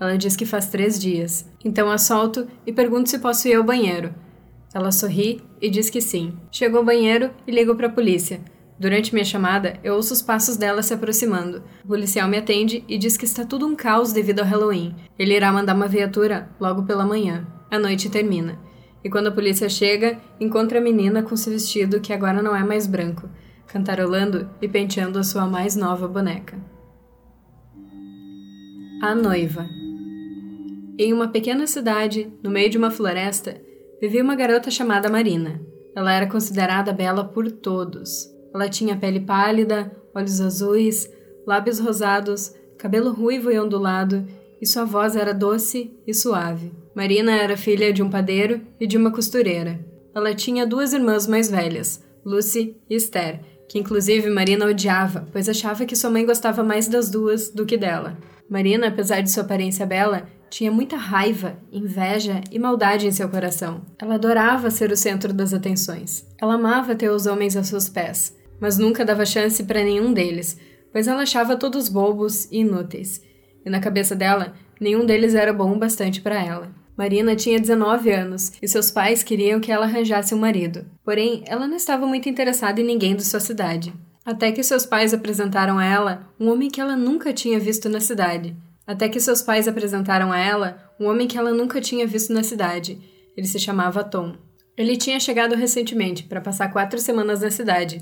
Ela 0.00 0.18
diz 0.18 0.34
que 0.34 0.44
faz 0.44 0.66
três 0.66 1.00
dias. 1.00 1.48
Então 1.64 1.88
a 1.88 1.96
solto 1.96 2.48
e 2.66 2.72
pergunto 2.72 3.08
se 3.08 3.20
posso 3.20 3.46
ir 3.46 3.54
ao 3.54 3.62
banheiro. 3.62 4.12
Ela 4.74 4.90
sorri 4.90 5.40
e 5.60 5.70
diz 5.70 5.88
que 5.88 6.00
sim. 6.00 6.36
Chego 6.50 6.78
ao 6.78 6.84
banheiro 6.84 7.30
e 7.46 7.52
ligo 7.52 7.76
para 7.76 7.86
a 7.86 7.92
polícia. 7.92 8.40
Durante 8.78 9.12
minha 9.12 9.24
chamada, 9.24 9.78
eu 9.84 9.94
ouço 9.94 10.12
os 10.12 10.22
passos 10.22 10.56
dela 10.56 10.82
se 10.82 10.92
aproximando. 10.92 11.62
O 11.84 11.88
policial 11.88 12.28
me 12.28 12.38
atende 12.38 12.84
e 12.88 12.98
diz 12.98 13.16
que 13.16 13.24
está 13.24 13.44
tudo 13.44 13.66
um 13.66 13.76
caos 13.76 14.12
devido 14.12 14.40
ao 14.40 14.46
Halloween. 14.46 14.94
Ele 15.18 15.34
irá 15.34 15.52
mandar 15.52 15.74
uma 15.74 15.86
viatura 15.86 16.50
logo 16.58 16.82
pela 16.82 17.04
manhã. 17.04 17.46
A 17.70 17.78
noite 17.78 18.10
termina. 18.10 18.58
E 19.04 19.10
quando 19.10 19.28
a 19.28 19.32
polícia 19.32 19.68
chega, 19.68 20.18
encontra 20.40 20.78
a 20.78 20.82
menina 20.82 21.22
com 21.22 21.36
seu 21.36 21.52
vestido 21.52 22.00
que 22.00 22.12
agora 22.12 22.42
não 22.42 22.54
é 22.54 22.64
mais 22.64 22.86
branco, 22.86 23.28
cantarolando 23.66 24.48
e 24.60 24.68
penteando 24.68 25.18
a 25.18 25.24
sua 25.24 25.46
mais 25.46 25.76
nova 25.76 26.06
boneca. 26.08 26.58
A 29.02 29.14
noiva. 29.14 29.66
Em 30.98 31.12
uma 31.12 31.28
pequena 31.28 31.66
cidade, 31.66 32.32
no 32.42 32.50
meio 32.50 32.70
de 32.70 32.78
uma 32.78 32.90
floresta, 32.90 33.60
vivia 34.00 34.22
uma 34.22 34.36
garota 34.36 34.70
chamada 34.70 35.08
Marina. 35.08 35.60
Ela 35.96 36.12
era 36.12 36.26
considerada 36.26 36.92
bela 36.92 37.24
por 37.24 37.50
todos. 37.50 38.31
Ela 38.54 38.68
tinha 38.68 38.96
pele 38.96 39.20
pálida, 39.20 39.90
olhos 40.14 40.40
azuis, 40.40 41.10
lábios 41.46 41.78
rosados, 41.78 42.54
cabelo 42.78 43.12
ruivo 43.12 43.50
e 43.50 43.58
ondulado, 43.58 44.26
e 44.60 44.66
sua 44.66 44.84
voz 44.84 45.16
era 45.16 45.32
doce 45.32 45.92
e 46.06 46.14
suave. 46.14 46.72
Marina 46.94 47.32
era 47.32 47.56
filha 47.56 47.92
de 47.92 48.02
um 48.02 48.10
padeiro 48.10 48.60
e 48.78 48.86
de 48.86 48.96
uma 48.96 49.10
costureira. 49.10 49.80
Ela 50.14 50.34
tinha 50.34 50.66
duas 50.66 50.92
irmãs 50.92 51.26
mais 51.26 51.50
velhas, 51.50 52.04
Lucy 52.24 52.76
e 52.88 52.94
Esther, 52.94 53.40
que 53.68 53.78
inclusive 53.78 54.28
Marina 54.28 54.66
odiava, 54.66 55.26
pois 55.32 55.48
achava 55.48 55.86
que 55.86 55.96
sua 55.96 56.10
mãe 56.10 56.26
gostava 56.26 56.62
mais 56.62 56.86
das 56.86 57.10
duas 57.10 57.48
do 57.48 57.64
que 57.64 57.76
dela. 57.76 58.18
Marina, 58.48 58.88
apesar 58.88 59.22
de 59.22 59.30
sua 59.30 59.42
aparência 59.42 59.86
bela, 59.86 60.28
tinha 60.50 60.70
muita 60.70 60.96
raiva, 60.96 61.56
inveja 61.72 62.42
e 62.50 62.58
maldade 62.58 63.06
em 63.06 63.10
seu 63.10 63.26
coração. 63.30 63.80
Ela 63.98 64.16
adorava 64.16 64.70
ser 64.70 64.92
o 64.92 64.96
centro 64.96 65.32
das 65.32 65.54
atenções. 65.54 66.26
Ela 66.38 66.54
amava 66.54 66.94
ter 66.94 67.08
os 67.08 67.24
homens 67.24 67.56
aos 67.56 67.68
seus 67.68 67.88
pés, 67.88 68.36
mas 68.62 68.78
nunca 68.78 69.04
dava 69.04 69.26
chance 69.26 69.64
para 69.64 69.82
nenhum 69.82 70.12
deles, 70.12 70.56
pois 70.92 71.08
ela 71.08 71.22
achava 71.22 71.56
todos 71.56 71.88
bobos 71.88 72.44
e 72.44 72.60
inúteis. 72.60 73.20
E 73.66 73.68
na 73.68 73.80
cabeça 73.80 74.14
dela, 74.14 74.54
nenhum 74.80 75.04
deles 75.04 75.34
era 75.34 75.52
bom 75.52 75.72
o 75.72 75.78
bastante 75.78 76.20
para 76.20 76.40
ela. 76.40 76.70
Marina 76.96 77.34
tinha 77.34 77.58
19 77.58 78.12
anos 78.12 78.52
e 78.62 78.68
seus 78.68 78.88
pais 78.88 79.24
queriam 79.24 79.58
que 79.58 79.72
ela 79.72 79.86
arranjasse 79.86 80.32
um 80.32 80.38
marido. 80.38 80.86
Porém, 81.04 81.42
ela 81.46 81.66
não 81.66 81.74
estava 81.74 82.06
muito 82.06 82.28
interessada 82.28 82.80
em 82.80 82.84
ninguém 82.84 83.16
de 83.16 83.24
sua 83.24 83.40
cidade. 83.40 83.92
Até 84.24 84.52
que 84.52 84.62
seus 84.62 84.86
pais 84.86 85.12
apresentaram 85.12 85.76
a 85.76 85.84
ela 85.84 86.28
um 86.38 86.48
homem 86.48 86.70
que 86.70 86.80
ela 86.80 86.94
nunca 86.94 87.32
tinha 87.32 87.58
visto 87.58 87.88
na 87.88 87.98
cidade. 87.98 88.56
Até 88.86 89.08
que 89.08 89.18
seus 89.18 89.42
pais 89.42 89.66
apresentaram 89.66 90.30
a 90.30 90.38
ela 90.38 90.78
um 91.00 91.08
homem 91.08 91.26
que 91.26 91.36
ela 91.36 91.50
nunca 91.50 91.80
tinha 91.80 92.06
visto 92.06 92.32
na 92.32 92.44
cidade. 92.44 92.96
Ele 93.36 93.46
se 93.48 93.58
chamava 93.58 94.04
Tom. 94.04 94.36
Ele 94.76 94.96
tinha 94.96 95.18
chegado 95.18 95.56
recentemente 95.56 96.22
para 96.22 96.40
passar 96.40 96.70
quatro 96.72 97.00
semanas 97.00 97.40
na 97.40 97.50
cidade 97.50 98.00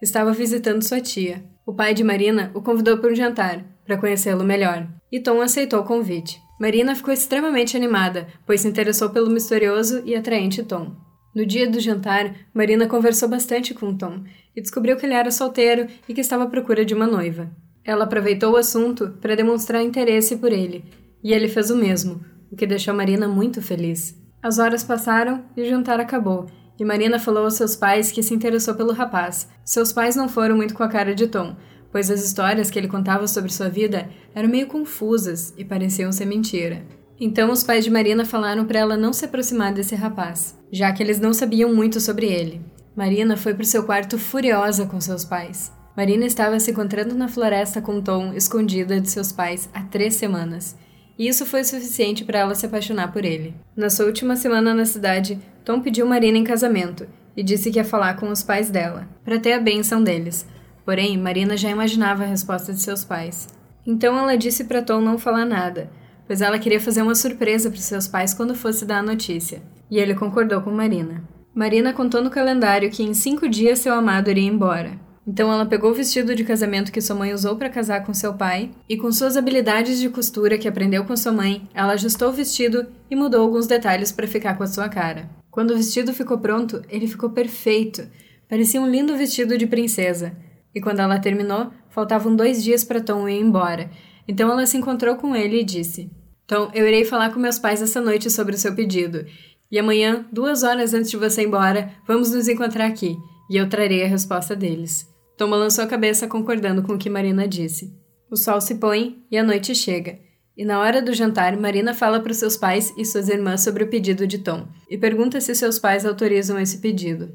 estava 0.00 0.32
visitando 0.32 0.82
sua 0.82 1.00
tia. 1.00 1.44
O 1.66 1.74
pai 1.74 1.92
de 1.92 2.02
Marina 2.02 2.50
o 2.54 2.62
convidou 2.62 2.98
para 2.98 3.12
um 3.12 3.14
jantar, 3.14 3.64
para 3.84 3.98
conhecê-lo 3.98 4.44
melhor, 4.44 4.88
e 5.10 5.20
Tom 5.20 5.40
aceitou 5.40 5.80
o 5.80 5.84
convite. 5.84 6.40
Marina 6.60 6.94
ficou 6.94 7.12
extremamente 7.12 7.76
animada, 7.76 8.26
pois 8.46 8.60
se 8.60 8.68
interessou 8.68 9.10
pelo 9.10 9.30
misterioso 9.30 10.02
e 10.04 10.14
atraente 10.14 10.62
Tom. 10.62 10.96
No 11.34 11.46
dia 11.46 11.70
do 11.70 11.78
jantar, 11.78 12.34
Marina 12.52 12.86
conversou 12.86 13.28
bastante 13.28 13.74
com 13.74 13.96
Tom 13.96 14.24
e 14.56 14.60
descobriu 14.60 14.96
que 14.96 15.06
ele 15.06 15.14
era 15.14 15.30
solteiro 15.30 15.86
e 16.08 16.14
que 16.14 16.20
estava 16.20 16.44
à 16.44 16.48
procura 16.48 16.84
de 16.84 16.94
uma 16.94 17.06
noiva. 17.06 17.50
Ela 17.84 18.04
aproveitou 18.04 18.52
o 18.52 18.56
assunto 18.56 19.16
para 19.20 19.36
demonstrar 19.36 19.82
interesse 19.82 20.36
por 20.36 20.52
ele, 20.52 20.84
e 21.22 21.32
ele 21.32 21.48
fez 21.48 21.70
o 21.70 21.76
mesmo, 21.76 22.20
o 22.50 22.56
que 22.56 22.66
deixou 22.66 22.94
Marina 22.94 23.28
muito 23.28 23.62
feliz. 23.62 24.16
As 24.42 24.58
horas 24.58 24.84
passaram 24.84 25.44
e 25.56 25.62
o 25.62 25.64
jantar 25.64 26.00
acabou, 26.00 26.46
e 26.78 26.84
Marina 26.84 27.18
falou 27.18 27.44
aos 27.44 27.54
seus 27.54 27.74
pais 27.74 28.12
que 28.12 28.22
se 28.22 28.34
interessou 28.34 28.74
pelo 28.74 28.92
rapaz. 28.92 29.48
Seus 29.64 29.92
pais 29.92 30.14
não 30.14 30.28
foram 30.28 30.56
muito 30.56 30.74
com 30.74 30.82
a 30.82 30.88
cara 30.88 31.14
de 31.14 31.26
Tom, 31.26 31.56
pois 31.90 32.10
as 32.10 32.24
histórias 32.24 32.70
que 32.70 32.78
ele 32.78 32.88
contava 32.88 33.26
sobre 33.26 33.52
sua 33.52 33.68
vida 33.68 34.08
eram 34.34 34.48
meio 34.48 34.66
confusas 34.66 35.52
e 35.56 35.64
pareciam 35.64 36.12
ser 36.12 36.26
mentira. 36.26 36.82
Então 37.20 37.50
os 37.50 37.64
pais 37.64 37.84
de 37.84 37.90
Marina 37.90 38.24
falaram 38.24 38.64
para 38.64 38.78
ela 38.78 38.96
não 38.96 39.12
se 39.12 39.24
aproximar 39.24 39.74
desse 39.74 39.96
rapaz, 39.96 40.56
já 40.70 40.92
que 40.92 41.02
eles 41.02 41.18
não 41.18 41.32
sabiam 41.32 41.74
muito 41.74 42.00
sobre 42.00 42.26
ele. 42.26 42.60
Marina 42.94 43.36
foi 43.36 43.54
para 43.54 43.64
seu 43.64 43.82
quarto 43.82 44.18
furiosa 44.18 44.86
com 44.86 45.00
seus 45.00 45.24
pais. 45.24 45.72
Marina 45.96 46.26
estava 46.26 46.60
se 46.60 46.70
encontrando 46.70 47.14
na 47.14 47.26
floresta 47.26 47.82
com 47.82 48.00
Tom, 48.00 48.32
escondida 48.32 49.00
de 49.00 49.10
seus 49.10 49.32
pais 49.32 49.68
há 49.74 49.82
três 49.82 50.14
semanas, 50.14 50.76
e 51.18 51.26
isso 51.26 51.44
foi 51.44 51.64
suficiente 51.64 52.24
para 52.24 52.38
ela 52.38 52.54
se 52.54 52.64
apaixonar 52.64 53.12
por 53.12 53.24
ele. 53.24 53.54
Na 53.76 53.90
sua 53.90 54.06
última 54.06 54.36
semana 54.36 54.72
na 54.72 54.86
cidade, 54.86 55.38
Tom 55.64 55.80
pediu 55.80 56.06
Marina 56.06 56.38
em 56.38 56.44
casamento 56.44 57.08
e 57.36 57.42
disse 57.42 57.70
que 57.70 57.78
ia 57.78 57.84
falar 57.84 58.14
com 58.16 58.30
os 58.30 58.42
pais 58.42 58.70
dela, 58.70 59.08
para 59.24 59.38
ter 59.38 59.52
a 59.52 59.60
bênção 59.60 60.02
deles. 60.02 60.46
Porém, 60.84 61.18
Marina 61.18 61.56
já 61.56 61.68
imaginava 61.68 62.22
a 62.22 62.26
resposta 62.26 62.72
de 62.72 62.80
seus 62.80 63.04
pais. 63.04 63.48
Então 63.84 64.16
ela 64.16 64.36
disse 64.36 64.64
para 64.64 64.82
Tom 64.82 65.00
não 65.00 65.18
falar 65.18 65.44
nada, 65.44 65.90
pois 66.26 66.40
ela 66.40 66.58
queria 66.58 66.80
fazer 66.80 67.02
uma 67.02 67.14
surpresa 67.14 67.68
para 67.68 67.80
seus 67.80 68.06
pais 68.06 68.32
quando 68.32 68.54
fosse 68.54 68.84
dar 68.84 68.98
a 68.98 69.02
notícia. 69.02 69.60
E 69.90 69.98
ele 69.98 70.14
concordou 70.14 70.60
com 70.60 70.70
Marina. 70.70 71.24
Marina 71.54 71.92
contou 71.92 72.22
no 72.22 72.30
calendário 72.30 72.90
que 72.90 73.02
em 73.02 73.12
cinco 73.14 73.48
dias 73.48 73.80
seu 73.80 73.92
amado 73.92 74.30
iria 74.30 74.48
embora. 74.48 75.07
Então 75.28 75.52
ela 75.52 75.66
pegou 75.66 75.90
o 75.90 75.94
vestido 75.94 76.34
de 76.34 76.42
casamento 76.42 76.90
que 76.90 77.02
sua 77.02 77.14
mãe 77.14 77.34
usou 77.34 77.54
para 77.54 77.68
casar 77.68 78.02
com 78.02 78.14
seu 78.14 78.32
pai 78.32 78.70
e, 78.88 78.96
com 78.96 79.12
suas 79.12 79.36
habilidades 79.36 80.00
de 80.00 80.08
costura 80.08 80.56
que 80.56 80.66
aprendeu 80.66 81.04
com 81.04 81.14
sua 81.14 81.32
mãe, 81.32 81.68
ela 81.74 81.92
ajustou 81.92 82.30
o 82.30 82.32
vestido 82.32 82.86
e 83.10 83.14
mudou 83.14 83.42
alguns 83.42 83.66
detalhes 83.66 84.10
para 84.10 84.26
ficar 84.26 84.56
com 84.56 84.62
a 84.62 84.66
sua 84.66 84.88
cara. 84.88 85.28
Quando 85.50 85.72
o 85.72 85.76
vestido 85.76 86.14
ficou 86.14 86.38
pronto, 86.38 86.82
ele 86.88 87.06
ficou 87.06 87.28
perfeito. 87.28 88.08
Parecia 88.48 88.80
um 88.80 88.88
lindo 88.88 89.18
vestido 89.18 89.58
de 89.58 89.66
princesa. 89.66 90.34
E 90.74 90.80
quando 90.80 91.00
ela 91.00 91.18
terminou, 91.18 91.70
faltavam 91.90 92.34
dois 92.34 92.64
dias 92.64 92.82
para 92.82 93.02
Tom 93.02 93.28
ir 93.28 93.38
embora. 93.38 93.90
Então 94.26 94.50
ela 94.50 94.64
se 94.64 94.78
encontrou 94.78 95.16
com 95.16 95.36
ele 95.36 95.60
e 95.60 95.64
disse: 95.64 96.10
Tom, 96.46 96.70
eu 96.72 96.88
irei 96.88 97.04
falar 97.04 97.34
com 97.34 97.38
meus 97.38 97.58
pais 97.58 97.82
essa 97.82 98.00
noite 98.00 98.30
sobre 98.30 98.54
o 98.54 98.58
seu 98.58 98.74
pedido. 98.74 99.26
E 99.70 99.78
amanhã, 99.78 100.24
duas 100.32 100.62
horas 100.62 100.94
antes 100.94 101.10
de 101.10 101.18
você 101.18 101.42
ir 101.42 101.48
embora, 101.48 101.92
vamos 102.06 102.32
nos 102.32 102.48
encontrar 102.48 102.86
aqui. 102.86 103.14
E 103.50 103.58
eu 103.58 103.68
trarei 103.68 104.02
a 104.02 104.08
resposta 104.08 104.56
deles. 104.56 105.17
Tom 105.38 105.48
balançou 105.48 105.84
a 105.84 105.86
cabeça 105.86 106.26
concordando 106.26 106.82
com 106.82 106.94
o 106.94 106.98
que 106.98 107.08
Marina 107.08 107.46
disse. 107.46 107.96
O 108.28 108.36
sol 108.36 108.60
se 108.60 108.74
põe 108.74 109.22
e 109.30 109.38
a 109.38 109.42
noite 109.44 109.72
chega. 109.72 110.18
E 110.56 110.64
na 110.64 110.80
hora 110.80 111.00
do 111.00 111.14
jantar, 111.14 111.56
Marina 111.56 111.94
fala 111.94 112.18
para 112.18 112.34
seus 112.34 112.56
pais 112.56 112.92
e 112.98 113.04
suas 113.04 113.28
irmãs 113.28 113.62
sobre 113.62 113.84
o 113.84 113.88
pedido 113.88 114.26
de 114.26 114.38
Tom 114.38 114.66
e 114.90 114.98
pergunta 114.98 115.40
se 115.40 115.54
seus 115.54 115.78
pais 115.78 116.04
autorizam 116.04 116.58
esse 116.58 116.78
pedido. 116.78 117.30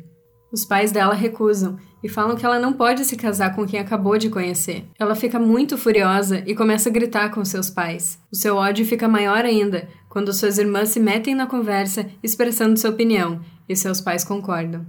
Os 0.51 0.65
pais 0.65 0.91
dela 0.91 1.13
recusam 1.13 1.77
e 2.03 2.09
falam 2.09 2.35
que 2.35 2.45
ela 2.45 2.59
não 2.59 2.73
pode 2.73 3.05
se 3.05 3.15
casar 3.15 3.55
com 3.55 3.65
quem 3.65 3.79
acabou 3.79 4.17
de 4.17 4.29
conhecer. 4.29 4.83
Ela 4.99 5.15
fica 5.15 5.39
muito 5.39 5.77
furiosa 5.77 6.43
e 6.45 6.53
começa 6.53 6.89
a 6.89 6.91
gritar 6.91 7.29
com 7.29 7.45
seus 7.45 7.69
pais. 7.69 8.19
O 8.29 8.35
seu 8.35 8.57
ódio 8.57 8.85
fica 8.85 9.07
maior 9.07 9.45
ainda 9.45 9.87
quando 10.09 10.33
suas 10.33 10.57
irmãs 10.57 10.89
se 10.89 10.99
metem 10.99 11.33
na 11.33 11.47
conversa 11.47 12.05
expressando 12.21 12.77
sua 12.77 12.89
opinião 12.89 13.39
e 13.67 13.77
seus 13.77 14.01
pais 14.01 14.25
concordam. 14.25 14.85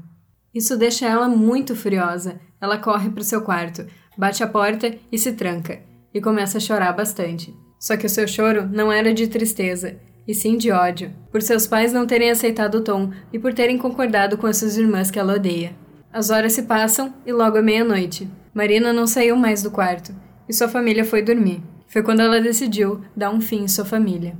Isso 0.54 0.76
deixa 0.76 1.06
ela 1.06 1.28
muito 1.28 1.74
furiosa. 1.74 2.40
Ela 2.60 2.78
corre 2.78 3.10
para 3.10 3.20
o 3.20 3.24
seu 3.24 3.42
quarto, 3.42 3.84
bate 4.16 4.44
a 4.44 4.46
porta 4.46 4.94
e 5.10 5.18
se 5.18 5.32
tranca, 5.32 5.80
e 6.14 6.20
começa 6.20 6.58
a 6.58 6.60
chorar 6.60 6.92
bastante. 6.92 7.52
Só 7.78 7.96
que 7.96 8.06
o 8.06 8.08
seu 8.08 8.28
choro 8.28 8.68
não 8.70 8.90
era 8.92 9.12
de 9.12 9.26
tristeza, 9.26 9.96
e 10.26 10.32
sim 10.32 10.56
de 10.56 10.70
ódio, 10.70 11.12
por 11.30 11.42
seus 11.42 11.66
pais 11.66 11.92
não 11.92 12.06
terem 12.06 12.30
aceitado 12.30 12.76
o 12.76 12.80
tom 12.80 13.10
e 13.32 13.38
por 13.38 13.52
terem 13.52 13.76
concordado 13.76 14.38
com 14.38 14.46
as 14.46 14.56
suas 14.56 14.78
irmãs 14.78 15.10
que 15.10 15.18
ela 15.18 15.34
odeia. 15.34 15.74
As 16.12 16.30
horas 16.30 16.52
se 16.52 16.62
passam 16.62 17.12
e 17.26 17.32
logo 17.32 17.58
é 17.58 17.62
meia-noite. 17.62 18.30
Marina 18.54 18.92
não 18.92 19.06
saiu 19.06 19.36
mais 19.36 19.62
do 19.62 19.70
quarto 19.72 20.14
e 20.48 20.52
sua 20.54 20.68
família 20.68 21.04
foi 21.04 21.20
dormir. 21.20 21.60
Foi 21.88 22.02
quando 22.02 22.20
ela 22.20 22.40
decidiu 22.40 23.02
dar 23.16 23.30
um 23.30 23.40
fim 23.40 23.64
em 23.64 23.68
sua 23.68 23.84
família. 23.84 24.38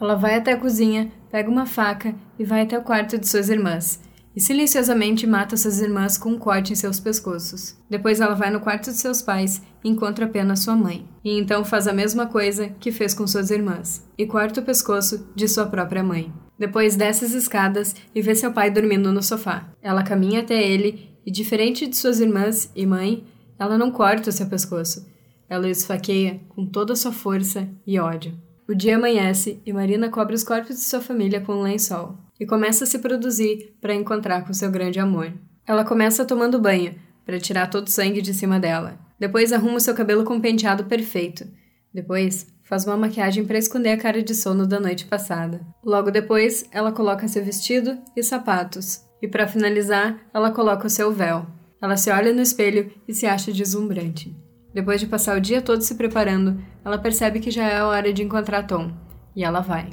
Ela 0.00 0.14
vai 0.14 0.36
até 0.36 0.52
a 0.52 0.56
cozinha, 0.56 1.10
pega 1.30 1.50
uma 1.50 1.66
faca 1.66 2.14
e 2.38 2.44
vai 2.44 2.62
até 2.62 2.78
o 2.78 2.82
quarto 2.82 3.18
de 3.18 3.26
suas 3.26 3.48
irmãs 3.48 4.06
e 4.38 4.40
silenciosamente 4.40 5.26
mata 5.26 5.56
suas 5.56 5.80
irmãs 5.80 6.16
com 6.16 6.28
um 6.28 6.38
corte 6.38 6.72
em 6.72 6.76
seus 6.76 7.00
pescoços. 7.00 7.76
Depois 7.90 8.20
ela 8.20 8.36
vai 8.36 8.52
no 8.52 8.60
quarto 8.60 8.88
de 8.88 8.96
seus 8.96 9.20
pais 9.20 9.60
e 9.82 9.88
encontra 9.88 10.26
apenas 10.26 10.60
sua 10.60 10.76
mãe. 10.76 11.08
E 11.24 11.36
então 11.36 11.64
faz 11.64 11.88
a 11.88 11.92
mesma 11.92 12.24
coisa 12.24 12.68
que 12.78 12.92
fez 12.92 13.12
com 13.12 13.26
suas 13.26 13.50
irmãs 13.50 14.08
e 14.16 14.24
corta 14.26 14.60
o 14.60 14.64
pescoço 14.64 15.28
de 15.34 15.48
sua 15.48 15.66
própria 15.66 16.04
mãe. 16.04 16.32
Depois 16.56 16.94
desce 16.94 17.24
as 17.24 17.32
escadas 17.32 17.96
e 18.14 18.22
vê 18.22 18.32
seu 18.32 18.52
pai 18.52 18.70
dormindo 18.70 19.12
no 19.12 19.24
sofá. 19.24 19.68
Ela 19.82 20.04
caminha 20.04 20.38
até 20.38 20.62
ele 20.62 21.10
e, 21.26 21.32
diferente 21.32 21.88
de 21.88 21.96
suas 21.96 22.20
irmãs 22.20 22.70
e 22.76 22.86
mãe, 22.86 23.24
ela 23.58 23.76
não 23.76 23.90
corta 23.90 24.30
o 24.30 24.32
seu 24.32 24.46
pescoço. 24.46 25.04
Ela 25.48 25.66
o 25.66 25.68
esfaqueia 25.68 26.40
com 26.50 26.64
toda 26.64 26.92
a 26.92 26.96
sua 26.96 27.10
força 27.10 27.68
e 27.84 27.98
ódio. 27.98 28.38
O 28.68 28.74
dia 28.74 28.94
amanhece 28.94 29.60
e 29.66 29.72
Marina 29.72 30.08
cobre 30.08 30.36
os 30.36 30.44
corpos 30.44 30.76
de 30.76 30.82
sua 30.82 31.00
família 31.00 31.40
com 31.40 31.54
um 31.54 31.62
lençol. 31.62 32.27
E 32.38 32.46
começa 32.46 32.84
a 32.84 32.86
se 32.86 32.98
produzir 32.98 33.76
para 33.80 33.94
encontrar 33.94 34.46
com 34.46 34.52
seu 34.52 34.70
grande 34.70 34.98
amor. 34.98 35.32
Ela 35.66 35.84
começa 35.84 36.24
tomando 36.24 36.60
banho 36.60 36.94
para 37.24 37.38
tirar 37.38 37.68
todo 37.68 37.86
o 37.86 37.90
sangue 37.90 38.22
de 38.22 38.32
cima 38.32 38.58
dela. 38.58 38.98
Depois 39.18 39.52
arruma 39.52 39.80
seu 39.80 39.94
cabelo 39.94 40.24
com 40.24 40.34
um 40.34 40.40
penteado 40.40 40.84
perfeito. 40.84 41.46
Depois 41.92 42.46
faz 42.62 42.86
uma 42.86 42.96
maquiagem 42.96 43.44
para 43.44 43.58
esconder 43.58 43.90
a 43.90 43.96
cara 43.96 44.22
de 44.22 44.34
sono 44.34 44.66
da 44.66 44.78
noite 44.78 45.06
passada. 45.06 45.60
Logo 45.84 46.10
depois, 46.10 46.64
ela 46.70 46.92
coloca 46.92 47.26
seu 47.26 47.44
vestido 47.44 47.98
e 48.16 48.22
sapatos. 48.22 49.02
E 49.20 49.26
para 49.26 49.48
finalizar, 49.48 50.18
ela 50.32 50.50
coloca 50.50 50.86
o 50.86 50.90
seu 50.90 51.12
véu. 51.12 51.46
Ela 51.82 51.96
se 51.96 52.10
olha 52.10 52.32
no 52.32 52.42
espelho 52.42 52.92
e 53.06 53.14
se 53.14 53.26
acha 53.26 53.52
deslumbrante. 53.52 54.34
Depois 54.72 55.00
de 55.00 55.06
passar 55.06 55.36
o 55.36 55.40
dia 55.40 55.62
todo 55.62 55.80
se 55.82 55.94
preparando, 55.96 56.62
ela 56.84 56.98
percebe 56.98 57.40
que 57.40 57.50
já 57.50 57.64
é 57.64 57.78
a 57.78 57.86
hora 57.86 58.12
de 58.12 58.22
encontrar 58.22 58.66
Tom. 58.66 58.92
E 59.34 59.42
ela 59.42 59.60
vai. 59.60 59.90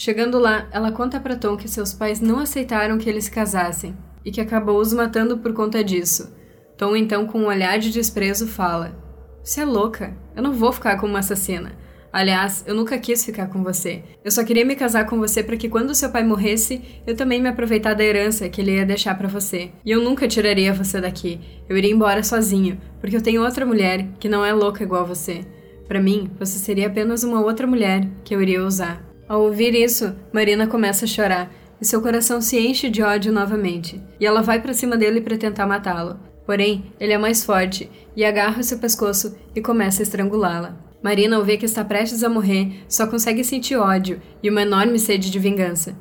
Chegando 0.00 0.38
lá, 0.38 0.68
ela 0.70 0.92
conta 0.92 1.18
para 1.18 1.34
Tom 1.34 1.56
que 1.56 1.66
seus 1.66 1.92
pais 1.92 2.20
não 2.20 2.38
aceitaram 2.38 2.98
que 2.98 3.10
eles 3.10 3.24
se 3.24 3.32
casassem 3.32 3.96
e 4.24 4.30
que 4.30 4.40
acabou 4.40 4.78
os 4.78 4.92
matando 4.92 5.38
por 5.38 5.52
conta 5.52 5.82
disso. 5.82 6.32
Tom, 6.76 6.94
então, 6.94 7.26
com 7.26 7.40
um 7.40 7.46
olhar 7.46 7.80
de 7.80 7.90
desprezo, 7.90 8.46
fala: 8.46 8.96
Você 9.42 9.62
é 9.62 9.64
louca. 9.64 10.16
Eu 10.36 10.42
não 10.44 10.52
vou 10.52 10.70
ficar 10.72 10.98
com 10.98 11.06
uma 11.08 11.18
assassina. 11.18 11.72
Aliás, 12.12 12.62
eu 12.64 12.76
nunca 12.76 12.96
quis 12.96 13.24
ficar 13.24 13.48
com 13.48 13.64
você. 13.64 14.04
Eu 14.24 14.30
só 14.30 14.44
queria 14.44 14.64
me 14.64 14.76
casar 14.76 15.04
com 15.04 15.18
você 15.18 15.42
para 15.42 15.56
que 15.56 15.68
quando 15.68 15.92
seu 15.96 16.10
pai 16.10 16.22
morresse, 16.22 16.80
eu 17.04 17.16
também 17.16 17.42
me 17.42 17.48
aproveitar 17.48 17.94
da 17.94 18.04
herança 18.04 18.48
que 18.48 18.60
ele 18.60 18.76
ia 18.76 18.86
deixar 18.86 19.18
para 19.18 19.26
você. 19.26 19.72
E 19.84 19.90
eu 19.90 20.00
nunca 20.00 20.28
tiraria 20.28 20.72
você 20.72 21.00
daqui. 21.00 21.40
Eu 21.68 21.76
iria 21.76 21.90
embora 21.90 22.22
sozinho, 22.22 22.80
porque 23.00 23.16
eu 23.16 23.22
tenho 23.22 23.42
outra 23.42 23.66
mulher 23.66 24.06
que 24.20 24.28
não 24.28 24.44
é 24.44 24.52
louca 24.52 24.84
igual 24.84 25.04
você. 25.04 25.40
Para 25.88 26.00
mim, 26.00 26.30
você 26.38 26.56
seria 26.56 26.86
apenas 26.86 27.24
uma 27.24 27.40
outra 27.40 27.66
mulher 27.66 28.06
que 28.22 28.32
eu 28.32 28.40
iria 28.40 28.64
usar. 28.64 29.07
Ao 29.28 29.42
ouvir 29.42 29.74
isso, 29.74 30.16
Marina 30.32 30.66
começa 30.66 31.04
a 31.04 31.08
chorar 31.08 31.52
e 31.80 31.84
seu 31.84 32.00
coração 32.00 32.40
se 32.40 32.58
enche 32.58 32.88
de 32.88 33.02
ódio 33.02 33.30
novamente. 33.30 34.02
E 34.18 34.24
ela 34.24 34.40
vai 34.40 34.60
para 34.60 34.72
cima 34.72 34.96
dele 34.96 35.20
para 35.20 35.36
tentar 35.36 35.66
matá-lo. 35.66 36.18
Porém, 36.46 36.92
ele 36.98 37.12
é 37.12 37.18
mais 37.18 37.44
forte 37.44 37.90
e 38.16 38.24
agarra 38.24 38.62
seu 38.62 38.78
pescoço 38.78 39.36
e 39.54 39.60
começa 39.60 40.00
a 40.00 40.04
estrangulá-la. 40.04 40.76
Marina, 41.02 41.36
ao 41.36 41.44
ver 41.44 41.58
que 41.58 41.66
está 41.66 41.84
prestes 41.84 42.24
a 42.24 42.28
morrer, 42.28 42.82
só 42.88 43.06
consegue 43.06 43.44
sentir 43.44 43.76
ódio 43.76 44.20
e 44.42 44.48
uma 44.48 44.62
enorme 44.62 44.98
sede 44.98 45.30
de 45.30 45.38
vingança. 45.38 45.94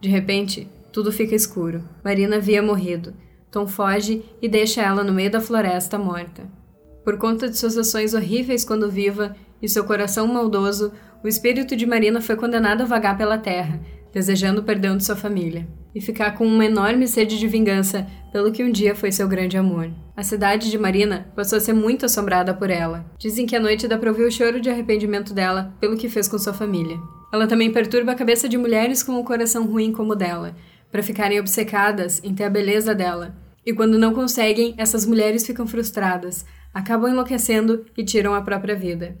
De 0.00 0.08
repente, 0.08 0.68
tudo 0.92 1.12
fica 1.12 1.36
escuro. 1.36 1.84
Marina 2.04 2.36
havia 2.36 2.60
morrido. 2.60 3.14
Tom 3.50 3.66
foge 3.66 4.24
e 4.42 4.48
deixa 4.48 4.82
ela 4.82 5.04
no 5.04 5.12
meio 5.12 5.30
da 5.30 5.40
floresta 5.40 5.96
morta. 5.96 6.50
Por 7.04 7.16
conta 7.16 7.48
de 7.48 7.56
suas 7.56 7.78
ações 7.78 8.12
horríveis 8.12 8.64
quando 8.64 8.90
viva 8.90 9.36
e 9.62 9.68
seu 9.68 9.84
coração 9.84 10.26
maldoso, 10.26 10.92
o 11.22 11.28
espírito 11.28 11.76
de 11.76 11.86
Marina 11.86 12.20
foi 12.20 12.36
condenado 12.36 12.82
a 12.82 12.86
vagar 12.86 13.16
pela 13.16 13.38
terra, 13.38 13.80
desejando 14.12 14.60
o 14.60 14.64
perdão 14.64 14.96
de 14.96 15.04
sua 15.04 15.16
família 15.16 15.66
e 15.94 16.00
ficar 16.00 16.32
com 16.32 16.46
uma 16.46 16.64
enorme 16.64 17.06
sede 17.06 17.38
de 17.38 17.46
vingança 17.46 18.06
pelo 18.32 18.50
que 18.50 18.64
um 18.64 18.70
dia 18.70 18.94
foi 18.94 19.12
seu 19.12 19.28
grande 19.28 19.56
amor. 19.56 19.90
A 20.16 20.22
cidade 20.22 20.70
de 20.70 20.78
Marina 20.78 21.30
passou 21.36 21.58
a 21.58 21.60
ser 21.60 21.72
muito 21.72 22.06
assombrada 22.06 22.54
por 22.54 22.70
ela. 22.70 23.04
Dizem 23.18 23.46
que 23.46 23.54
à 23.54 23.60
noite 23.60 23.86
dá 23.86 23.98
pra 23.98 24.10
ouvir 24.10 24.24
o 24.24 24.30
choro 24.30 24.60
de 24.60 24.70
arrependimento 24.70 25.34
dela 25.34 25.74
pelo 25.80 25.96
que 25.96 26.08
fez 26.08 26.28
com 26.28 26.38
sua 26.38 26.52
família. 26.52 26.98
Ela 27.32 27.46
também 27.46 27.70
perturba 27.70 28.12
a 28.12 28.16
cabeça 28.16 28.48
de 28.48 28.58
mulheres 28.58 29.02
com 29.02 29.12
um 29.12 29.24
coração 29.24 29.66
ruim 29.66 29.92
como 29.92 30.12
o 30.12 30.16
dela, 30.16 30.54
para 30.90 31.02
ficarem 31.02 31.40
obcecadas 31.40 32.20
em 32.22 32.34
ter 32.34 32.44
a 32.44 32.50
beleza 32.50 32.94
dela. 32.94 33.34
E 33.64 33.72
quando 33.72 33.98
não 33.98 34.12
conseguem, 34.12 34.74
essas 34.76 35.06
mulheres 35.06 35.46
ficam 35.46 35.66
frustradas, 35.66 36.44
acabam 36.74 37.10
enlouquecendo 37.10 37.86
e 37.96 38.04
tiram 38.04 38.34
a 38.34 38.42
própria 38.42 38.74
vida. 38.74 39.16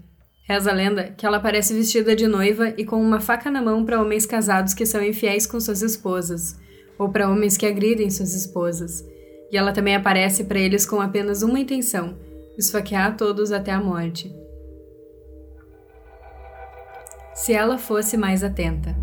Reza 0.52 0.70
a 0.70 0.74
lenda 0.74 1.04
que 1.16 1.24
ela 1.24 1.38
aparece 1.38 1.72
vestida 1.72 2.14
de 2.14 2.28
noiva 2.28 2.74
e 2.76 2.84
com 2.84 3.00
uma 3.00 3.20
faca 3.20 3.50
na 3.50 3.62
mão 3.62 3.86
para 3.86 3.98
homens 3.98 4.26
casados 4.26 4.74
que 4.74 4.84
são 4.84 5.02
infiéis 5.02 5.46
com 5.46 5.58
suas 5.58 5.80
esposas, 5.80 6.60
ou 6.98 7.08
para 7.08 7.26
homens 7.26 7.56
que 7.56 7.64
agridem 7.64 8.10
suas 8.10 8.34
esposas. 8.34 9.02
E 9.50 9.56
ela 9.56 9.72
também 9.72 9.96
aparece 9.96 10.44
para 10.44 10.58
eles 10.58 10.84
com 10.84 11.00
apenas 11.00 11.40
uma 11.40 11.58
intenção: 11.58 12.18
esfaquear 12.58 13.16
todos 13.16 13.50
até 13.50 13.72
a 13.72 13.80
morte. 13.80 14.30
Se 17.34 17.54
ela 17.54 17.78
fosse 17.78 18.18
mais 18.18 18.44
atenta. 18.44 18.94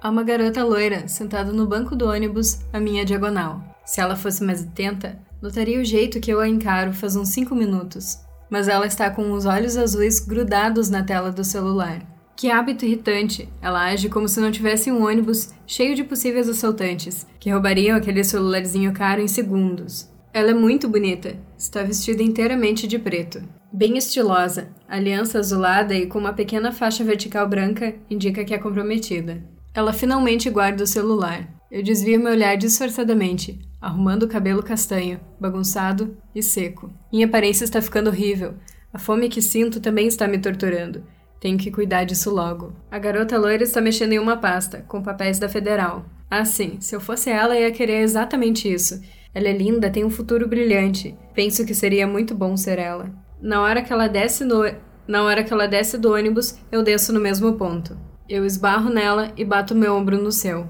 Há 0.00 0.10
uma 0.10 0.22
garota 0.22 0.62
loira 0.62 1.08
sentada 1.08 1.52
no 1.52 1.66
banco 1.66 1.96
do 1.96 2.06
ônibus 2.06 2.60
à 2.72 2.78
minha 2.78 3.04
diagonal. 3.04 3.60
Se 3.84 4.00
ela 4.00 4.14
fosse 4.14 4.44
mais 4.44 4.62
atenta, 4.62 5.18
notaria 5.42 5.80
o 5.80 5.84
jeito 5.84 6.20
que 6.20 6.30
eu 6.30 6.38
a 6.38 6.48
encaro 6.48 6.92
faz 6.92 7.16
uns 7.16 7.30
cinco 7.30 7.52
minutos 7.56 8.29
mas 8.50 8.68
ela 8.68 8.86
está 8.86 9.08
com 9.08 9.30
os 9.32 9.46
olhos 9.46 9.76
azuis 9.76 10.18
grudados 10.18 10.90
na 10.90 11.02
tela 11.02 11.30
do 11.30 11.44
celular. 11.44 12.02
Que 12.36 12.50
hábito 12.50 12.84
irritante! 12.84 13.48
Ela 13.60 13.84
age 13.84 14.08
como 14.08 14.26
se 14.26 14.40
não 14.40 14.50
tivesse 14.50 14.90
um 14.90 15.04
ônibus 15.06 15.50
cheio 15.66 15.94
de 15.94 16.02
possíveis 16.02 16.48
assaltantes, 16.48 17.26
que 17.38 17.50
roubariam 17.50 17.96
aquele 17.96 18.24
celularzinho 18.24 18.92
caro 18.92 19.20
em 19.20 19.28
segundos. 19.28 20.10
Ela 20.32 20.50
é 20.50 20.54
muito 20.54 20.88
bonita, 20.88 21.36
está 21.58 21.82
vestida 21.82 22.22
inteiramente 22.22 22.86
de 22.86 22.98
preto. 22.98 23.42
Bem 23.72 23.98
estilosa, 23.98 24.68
aliança 24.88 25.38
azulada 25.38 25.94
e 25.94 26.06
com 26.06 26.18
uma 26.18 26.32
pequena 26.32 26.72
faixa 26.72 27.04
vertical 27.04 27.48
branca 27.48 27.94
indica 28.08 28.44
que 28.44 28.54
é 28.54 28.58
comprometida. 28.58 29.42
Ela 29.74 29.92
finalmente 29.92 30.48
guarda 30.50 30.82
o 30.82 30.86
celular. 30.86 31.48
Eu 31.70 31.82
desvio 31.82 32.18
meu 32.18 32.32
olhar 32.32 32.56
disfarçadamente, 32.56 33.60
arrumando 33.80 34.24
o 34.24 34.28
cabelo 34.28 34.62
castanho, 34.62 35.20
bagunçado 35.40 36.16
e 36.34 36.42
seco. 36.42 36.92
Minha 37.12 37.26
aparência 37.26 37.64
está 37.64 37.80
ficando 37.80 38.10
horrível. 38.10 38.54
A 38.92 38.98
fome 38.98 39.28
que 39.28 39.40
sinto 39.40 39.80
também 39.80 40.06
está 40.06 40.28
me 40.28 40.38
torturando. 40.38 41.04
Tenho 41.40 41.56
que 41.56 41.70
cuidar 41.70 42.04
disso 42.04 42.30
logo. 42.30 42.74
A 42.90 42.98
garota 42.98 43.38
loira 43.38 43.62
está 43.62 43.80
mexendo 43.80 44.12
em 44.12 44.18
uma 44.18 44.36
pasta, 44.36 44.84
com 44.86 45.02
papéis 45.02 45.38
da 45.38 45.48
Federal. 45.48 46.04
Ah, 46.30 46.44
sim, 46.44 46.78
se 46.80 46.94
eu 46.94 47.00
fosse 47.00 47.30
ela, 47.30 47.58
ia 47.58 47.72
querer 47.72 48.02
exatamente 48.02 48.70
isso. 48.70 49.00
Ela 49.32 49.48
é 49.48 49.56
linda, 49.56 49.90
tem 49.90 50.04
um 50.04 50.10
futuro 50.10 50.46
brilhante. 50.46 51.16
Penso 51.34 51.64
que 51.64 51.74
seria 51.74 52.06
muito 52.06 52.34
bom 52.34 52.56
ser 52.56 52.78
ela. 52.78 53.10
Na 53.40 53.62
hora 53.62 53.82
que 53.82 53.92
ela 53.92 54.08
desce 54.08 54.44
no 54.44 54.64
na 55.08 55.24
hora 55.24 55.42
que 55.42 55.52
ela 55.52 55.66
desce 55.66 55.98
do 55.98 56.12
ônibus, 56.12 56.56
eu 56.70 56.84
desço 56.84 57.12
no 57.12 57.18
mesmo 57.18 57.54
ponto. 57.54 57.98
Eu 58.28 58.44
esbarro 58.44 58.88
nela 58.88 59.32
e 59.36 59.44
bato 59.44 59.74
meu 59.74 59.96
ombro 59.96 60.16
no 60.22 60.30
seu. 60.30 60.68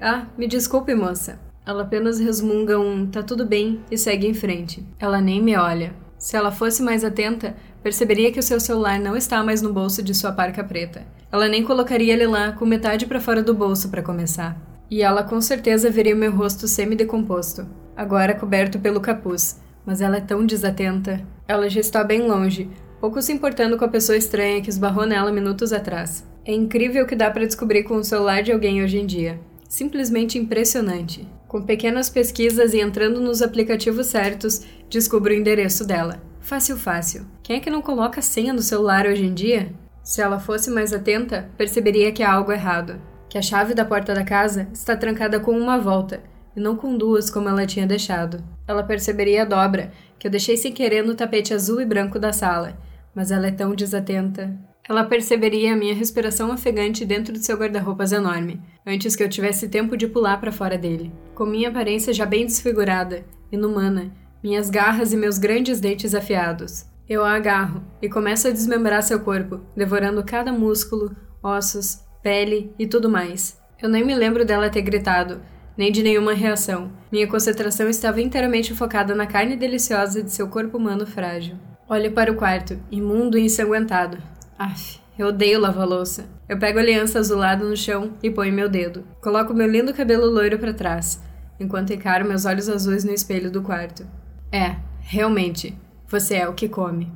Ah, 0.00 0.26
me 0.36 0.48
desculpe, 0.48 0.92
moça. 0.92 1.38
Ela 1.66 1.82
apenas 1.82 2.20
resmunga 2.20 2.78
um 2.78 3.06
tá 3.06 3.24
tudo 3.24 3.44
bem 3.44 3.80
e 3.90 3.98
segue 3.98 4.24
em 4.28 4.32
frente. 4.32 4.86
Ela 5.00 5.20
nem 5.20 5.42
me 5.42 5.56
olha. 5.56 5.92
Se 6.16 6.36
ela 6.36 6.52
fosse 6.52 6.80
mais 6.80 7.02
atenta, 7.02 7.56
perceberia 7.82 8.30
que 8.30 8.38
o 8.38 8.42
seu 8.42 8.60
celular 8.60 9.00
não 9.00 9.16
está 9.16 9.42
mais 9.42 9.60
no 9.60 9.72
bolso 9.72 10.00
de 10.00 10.14
sua 10.14 10.30
parca 10.30 10.62
preta. 10.62 11.04
Ela 11.30 11.48
nem 11.48 11.64
colocaria 11.64 12.12
ele 12.12 12.26
lá 12.26 12.52
com 12.52 12.64
metade 12.64 13.04
para 13.04 13.20
fora 13.20 13.42
do 13.42 13.52
bolso 13.52 13.88
para 13.88 14.00
começar. 14.00 14.56
E 14.88 15.02
ela 15.02 15.24
com 15.24 15.40
certeza 15.40 15.90
veria 15.90 16.14
meu 16.14 16.30
rosto 16.30 16.68
semi-decomposto, 16.68 17.66
agora 17.96 18.32
coberto 18.32 18.78
pelo 18.78 19.00
capuz. 19.00 19.60
Mas 19.84 20.00
ela 20.00 20.18
é 20.18 20.20
tão 20.20 20.46
desatenta. 20.46 21.20
Ela 21.48 21.68
já 21.68 21.80
está 21.80 22.04
bem 22.04 22.28
longe, 22.28 22.70
pouco 23.00 23.20
se 23.20 23.32
importando 23.32 23.76
com 23.76 23.84
a 23.84 23.88
pessoa 23.88 24.16
estranha 24.16 24.62
que 24.62 24.70
esbarrou 24.70 25.04
nela 25.04 25.32
minutos 25.32 25.72
atrás. 25.72 26.24
É 26.44 26.54
incrível 26.54 27.04
o 27.04 27.08
que 27.08 27.16
dá 27.16 27.28
para 27.28 27.44
descobrir 27.44 27.82
com 27.82 27.96
o 27.96 28.04
celular 28.04 28.44
de 28.44 28.52
alguém 28.52 28.84
hoje 28.84 28.98
em 28.98 29.06
dia. 29.06 29.40
Simplesmente 29.68 30.38
impressionante. 30.38 31.26
Com 31.48 31.62
pequenas 31.62 32.10
pesquisas 32.10 32.74
e 32.74 32.80
entrando 32.80 33.20
nos 33.20 33.40
aplicativos 33.40 34.08
certos, 34.08 34.62
descubro 34.90 35.32
o 35.32 35.36
endereço 35.36 35.86
dela. 35.86 36.20
Fácil, 36.40 36.76
fácil. 36.76 37.26
Quem 37.42 37.56
é 37.56 37.60
que 37.60 37.70
não 37.70 37.80
coloca 37.80 38.20
senha 38.20 38.52
no 38.52 38.62
celular 38.62 39.06
hoje 39.06 39.24
em 39.24 39.32
dia? 39.32 39.72
Se 40.02 40.20
ela 40.20 40.38
fosse 40.38 40.70
mais 40.70 40.92
atenta, 40.92 41.48
perceberia 41.56 42.12
que 42.12 42.22
há 42.22 42.32
algo 42.32 42.52
errado. 42.52 43.00
Que 43.28 43.38
a 43.38 43.42
chave 43.42 43.74
da 43.74 43.84
porta 43.84 44.14
da 44.14 44.24
casa 44.24 44.68
está 44.72 44.96
trancada 44.96 45.38
com 45.38 45.52
uma 45.52 45.78
volta, 45.78 46.20
e 46.56 46.60
não 46.60 46.76
com 46.76 46.96
duas 46.96 47.30
como 47.30 47.48
ela 47.48 47.66
tinha 47.66 47.86
deixado. 47.86 48.42
Ela 48.66 48.82
perceberia 48.82 49.42
a 49.42 49.44
dobra, 49.44 49.92
que 50.18 50.26
eu 50.26 50.30
deixei 50.30 50.56
sem 50.56 50.72
querer 50.72 51.04
no 51.04 51.14
tapete 51.14 51.52
azul 51.52 51.80
e 51.80 51.86
branco 51.86 52.18
da 52.18 52.32
sala, 52.32 52.76
mas 53.14 53.30
ela 53.30 53.46
é 53.46 53.52
tão 53.52 53.74
desatenta. 53.74 54.56
Ela 54.88 55.04
perceberia 55.04 55.72
a 55.72 55.76
minha 55.76 55.94
respiração 55.94 56.52
ofegante 56.52 57.04
dentro 57.04 57.32
de 57.32 57.44
seu 57.44 57.56
guarda-roupas 57.56 58.12
enorme, 58.12 58.60
antes 58.86 59.16
que 59.16 59.22
eu 59.22 59.28
tivesse 59.28 59.68
tempo 59.68 59.96
de 59.96 60.06
pular 60.06 60.40
para 60.40 60.52
fora 60.52 60.78
dele. 60.78 61.12
Com 61.34 61.44
minha 61.44 61.68
aparência 61.68 62.14
já 62.14 62.24
bem 62.24 62.46
desfigurada, 62.46 63.24
inumana, 63.50 64.12
minhas 64.42 64.70
garras 64.70 65.12
e 65.12 65.16
meus 65.16 65.38
grandes 65.38 65.80
dentes 65.80 66.14
afiados. 66.14 66.86
Eu 67.08 67.24
a 67.24 67.32
agarro 67.32 67.82
e 68.00 68.08
começo 68.08 68.46
a 68.46 68.50
desmembrar 68.50 69.02
seu 69.02 69.20
corpo, 69.20 69.60
devorando 69.76 70.24
cada 70.24 70.52
músculo, 70.52 71.14
ossos, 71.42 72.00
pele 72.22 72.72
e 72.78 72.86
tudo 72.86 73.10
mais. 73.10 73.60
Eu 73.82 73.88
nem 73.88 74.04
me 74.04 74.14
lembro 74.14 74.44
dela 74.44 74.70
ter 74.70 74.82
gritado, 74.82 75.40
nem 75.76 75.90
de 75.90 76.02
nenhuma 76.02 76.32
reação. 76.32 76.92
Minha 77.10 77.26
concentração 77.26 77.88
estava 77.88 78.20
inteiramente 78.20 78.74
focada 78.74 79.14
na 79.14 79.26
carne 79.26 79.56
deliciosa 79.56 80.22
de 80.22 80.30
seu 80.30 80.48
corpo 80.48 80.78
humano 80.78 81.06
frágil. 81.06 81.56
Olho 81.88 82.10
para 82.12 82.32
o 82.32 82.36
quarto, 82.36 82.80
imundo 82.90 83.38
e 83.38 83.42
ensanguentado, 83.42 84.18
Aff, 84.58 84.98
eu 85.18 85.28
odeio 85.28 85.60
lavar 85.60 85.86
louça. 85.86 86.28
Eu 86.48 86.58
pego 86.58 86.78
a 86.78 86.82
aliança 86.82 87.18
azulada 87.18 87.64
no 87.64 87.76
chão 87.76 88.14
e 88.22 88.30
ponho 88.30 88.52
meu 88.52 88.68
dedo. 88.68 89.04
Coloco 89.20 89.54
meu 89.54 89.66
lindo 89.66 89.94
cabelo 89.94 90.26
loiro 90.26 90.58
para 90.58 90.74
trás, 90.74 91.22
enquanto 91.58 91.92
encaro 91.92 92.26
meus 92.26 92.44
olhos 92.44 92.68
azuis 92.68 93.04
no 93.04 93.12
espelho 93.12 93.50
do 93.50 93.62
quarto. 93.62 94.06
É, 94.52 94.76
realmente, 95.00 95.76
você 96.06 96.36
é 96.36 96.48
o 96.48 96.54
que 96.54 96.68
come. 96.68 97.10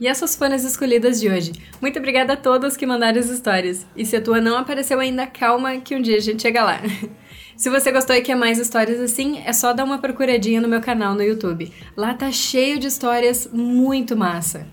E 0.00 0.08
essas 0.08 0.34
foram 0.34 0.56
as 0.56 0.64
escolhidas 0.64 1.20
de 1.20 1.28
hoje. 1.28 1.52
Muito 1.80 1.98
obrigada 1.98 2.32
a 2.32 2.36
todos 2.36 2.76
que 2.76 2.84
mandaram 2.84 3.20
as 3.20 3.28
histórias. 3.28 3.86
E 3.94 4.04
se 4.04 4.16
a 4.16 4.20
tua 4.20 4.40
não 4.40 4.58
apareceu 4.58 4.98
ainda, 4.98 5.28
calma 5.28 5.76
que 5.76 5.94
um 5.94 6.02
dia 6.02 6.16
a 6.16 6.20
gente 6.20 6.42
chega 6.42 6.64
lá. 6.64 6.80
Se 7.56 7.70
você 7.70 7.92
gostou 7.92 8.16
e 8.16 8.22
quer 8.22 8.34
mais 8.34 8.58
histórias 8.58 8.98
assim, 8.98 9.40
é 9.46 9.52
só 9.52 9.72
dar 9.72 9.84
uma 9.84 9.98
procuradinha 9.98 10.60
no 10.60 10.66
meu 10.66 10.80
canal 10.80 11.14
no 11.14 11.22
YouTube. 11.22 11.70
Lá 11.96 12.12
tá 12.14 12.32
cheio 12.32 12.78
de 12.80 12.88
histórias 12.88 13.48
muito 13.52 14.16
massa. 14.16 14.66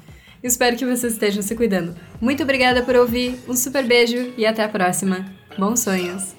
Espero 0.43 0.78
que 0.78 0.86
vocês 0.86 1.13
estejam 1.13 1.41
se 1.41 1.56
cuidando. 1.56 1.95
Muito 2.21 2.43
obrigada 2.43 2.82
por 2.82 2.95
ouvir, 2.95 3.39
um 3.47 3.56
super 3.56 3.86
beijo 3.86 4.34
e 4.38 4.45
até 4.45 4.63
a 4.63 4.69
próxima. 4.69 5.25
Bons 5.58 5.82
sonhos! 5.82 6.36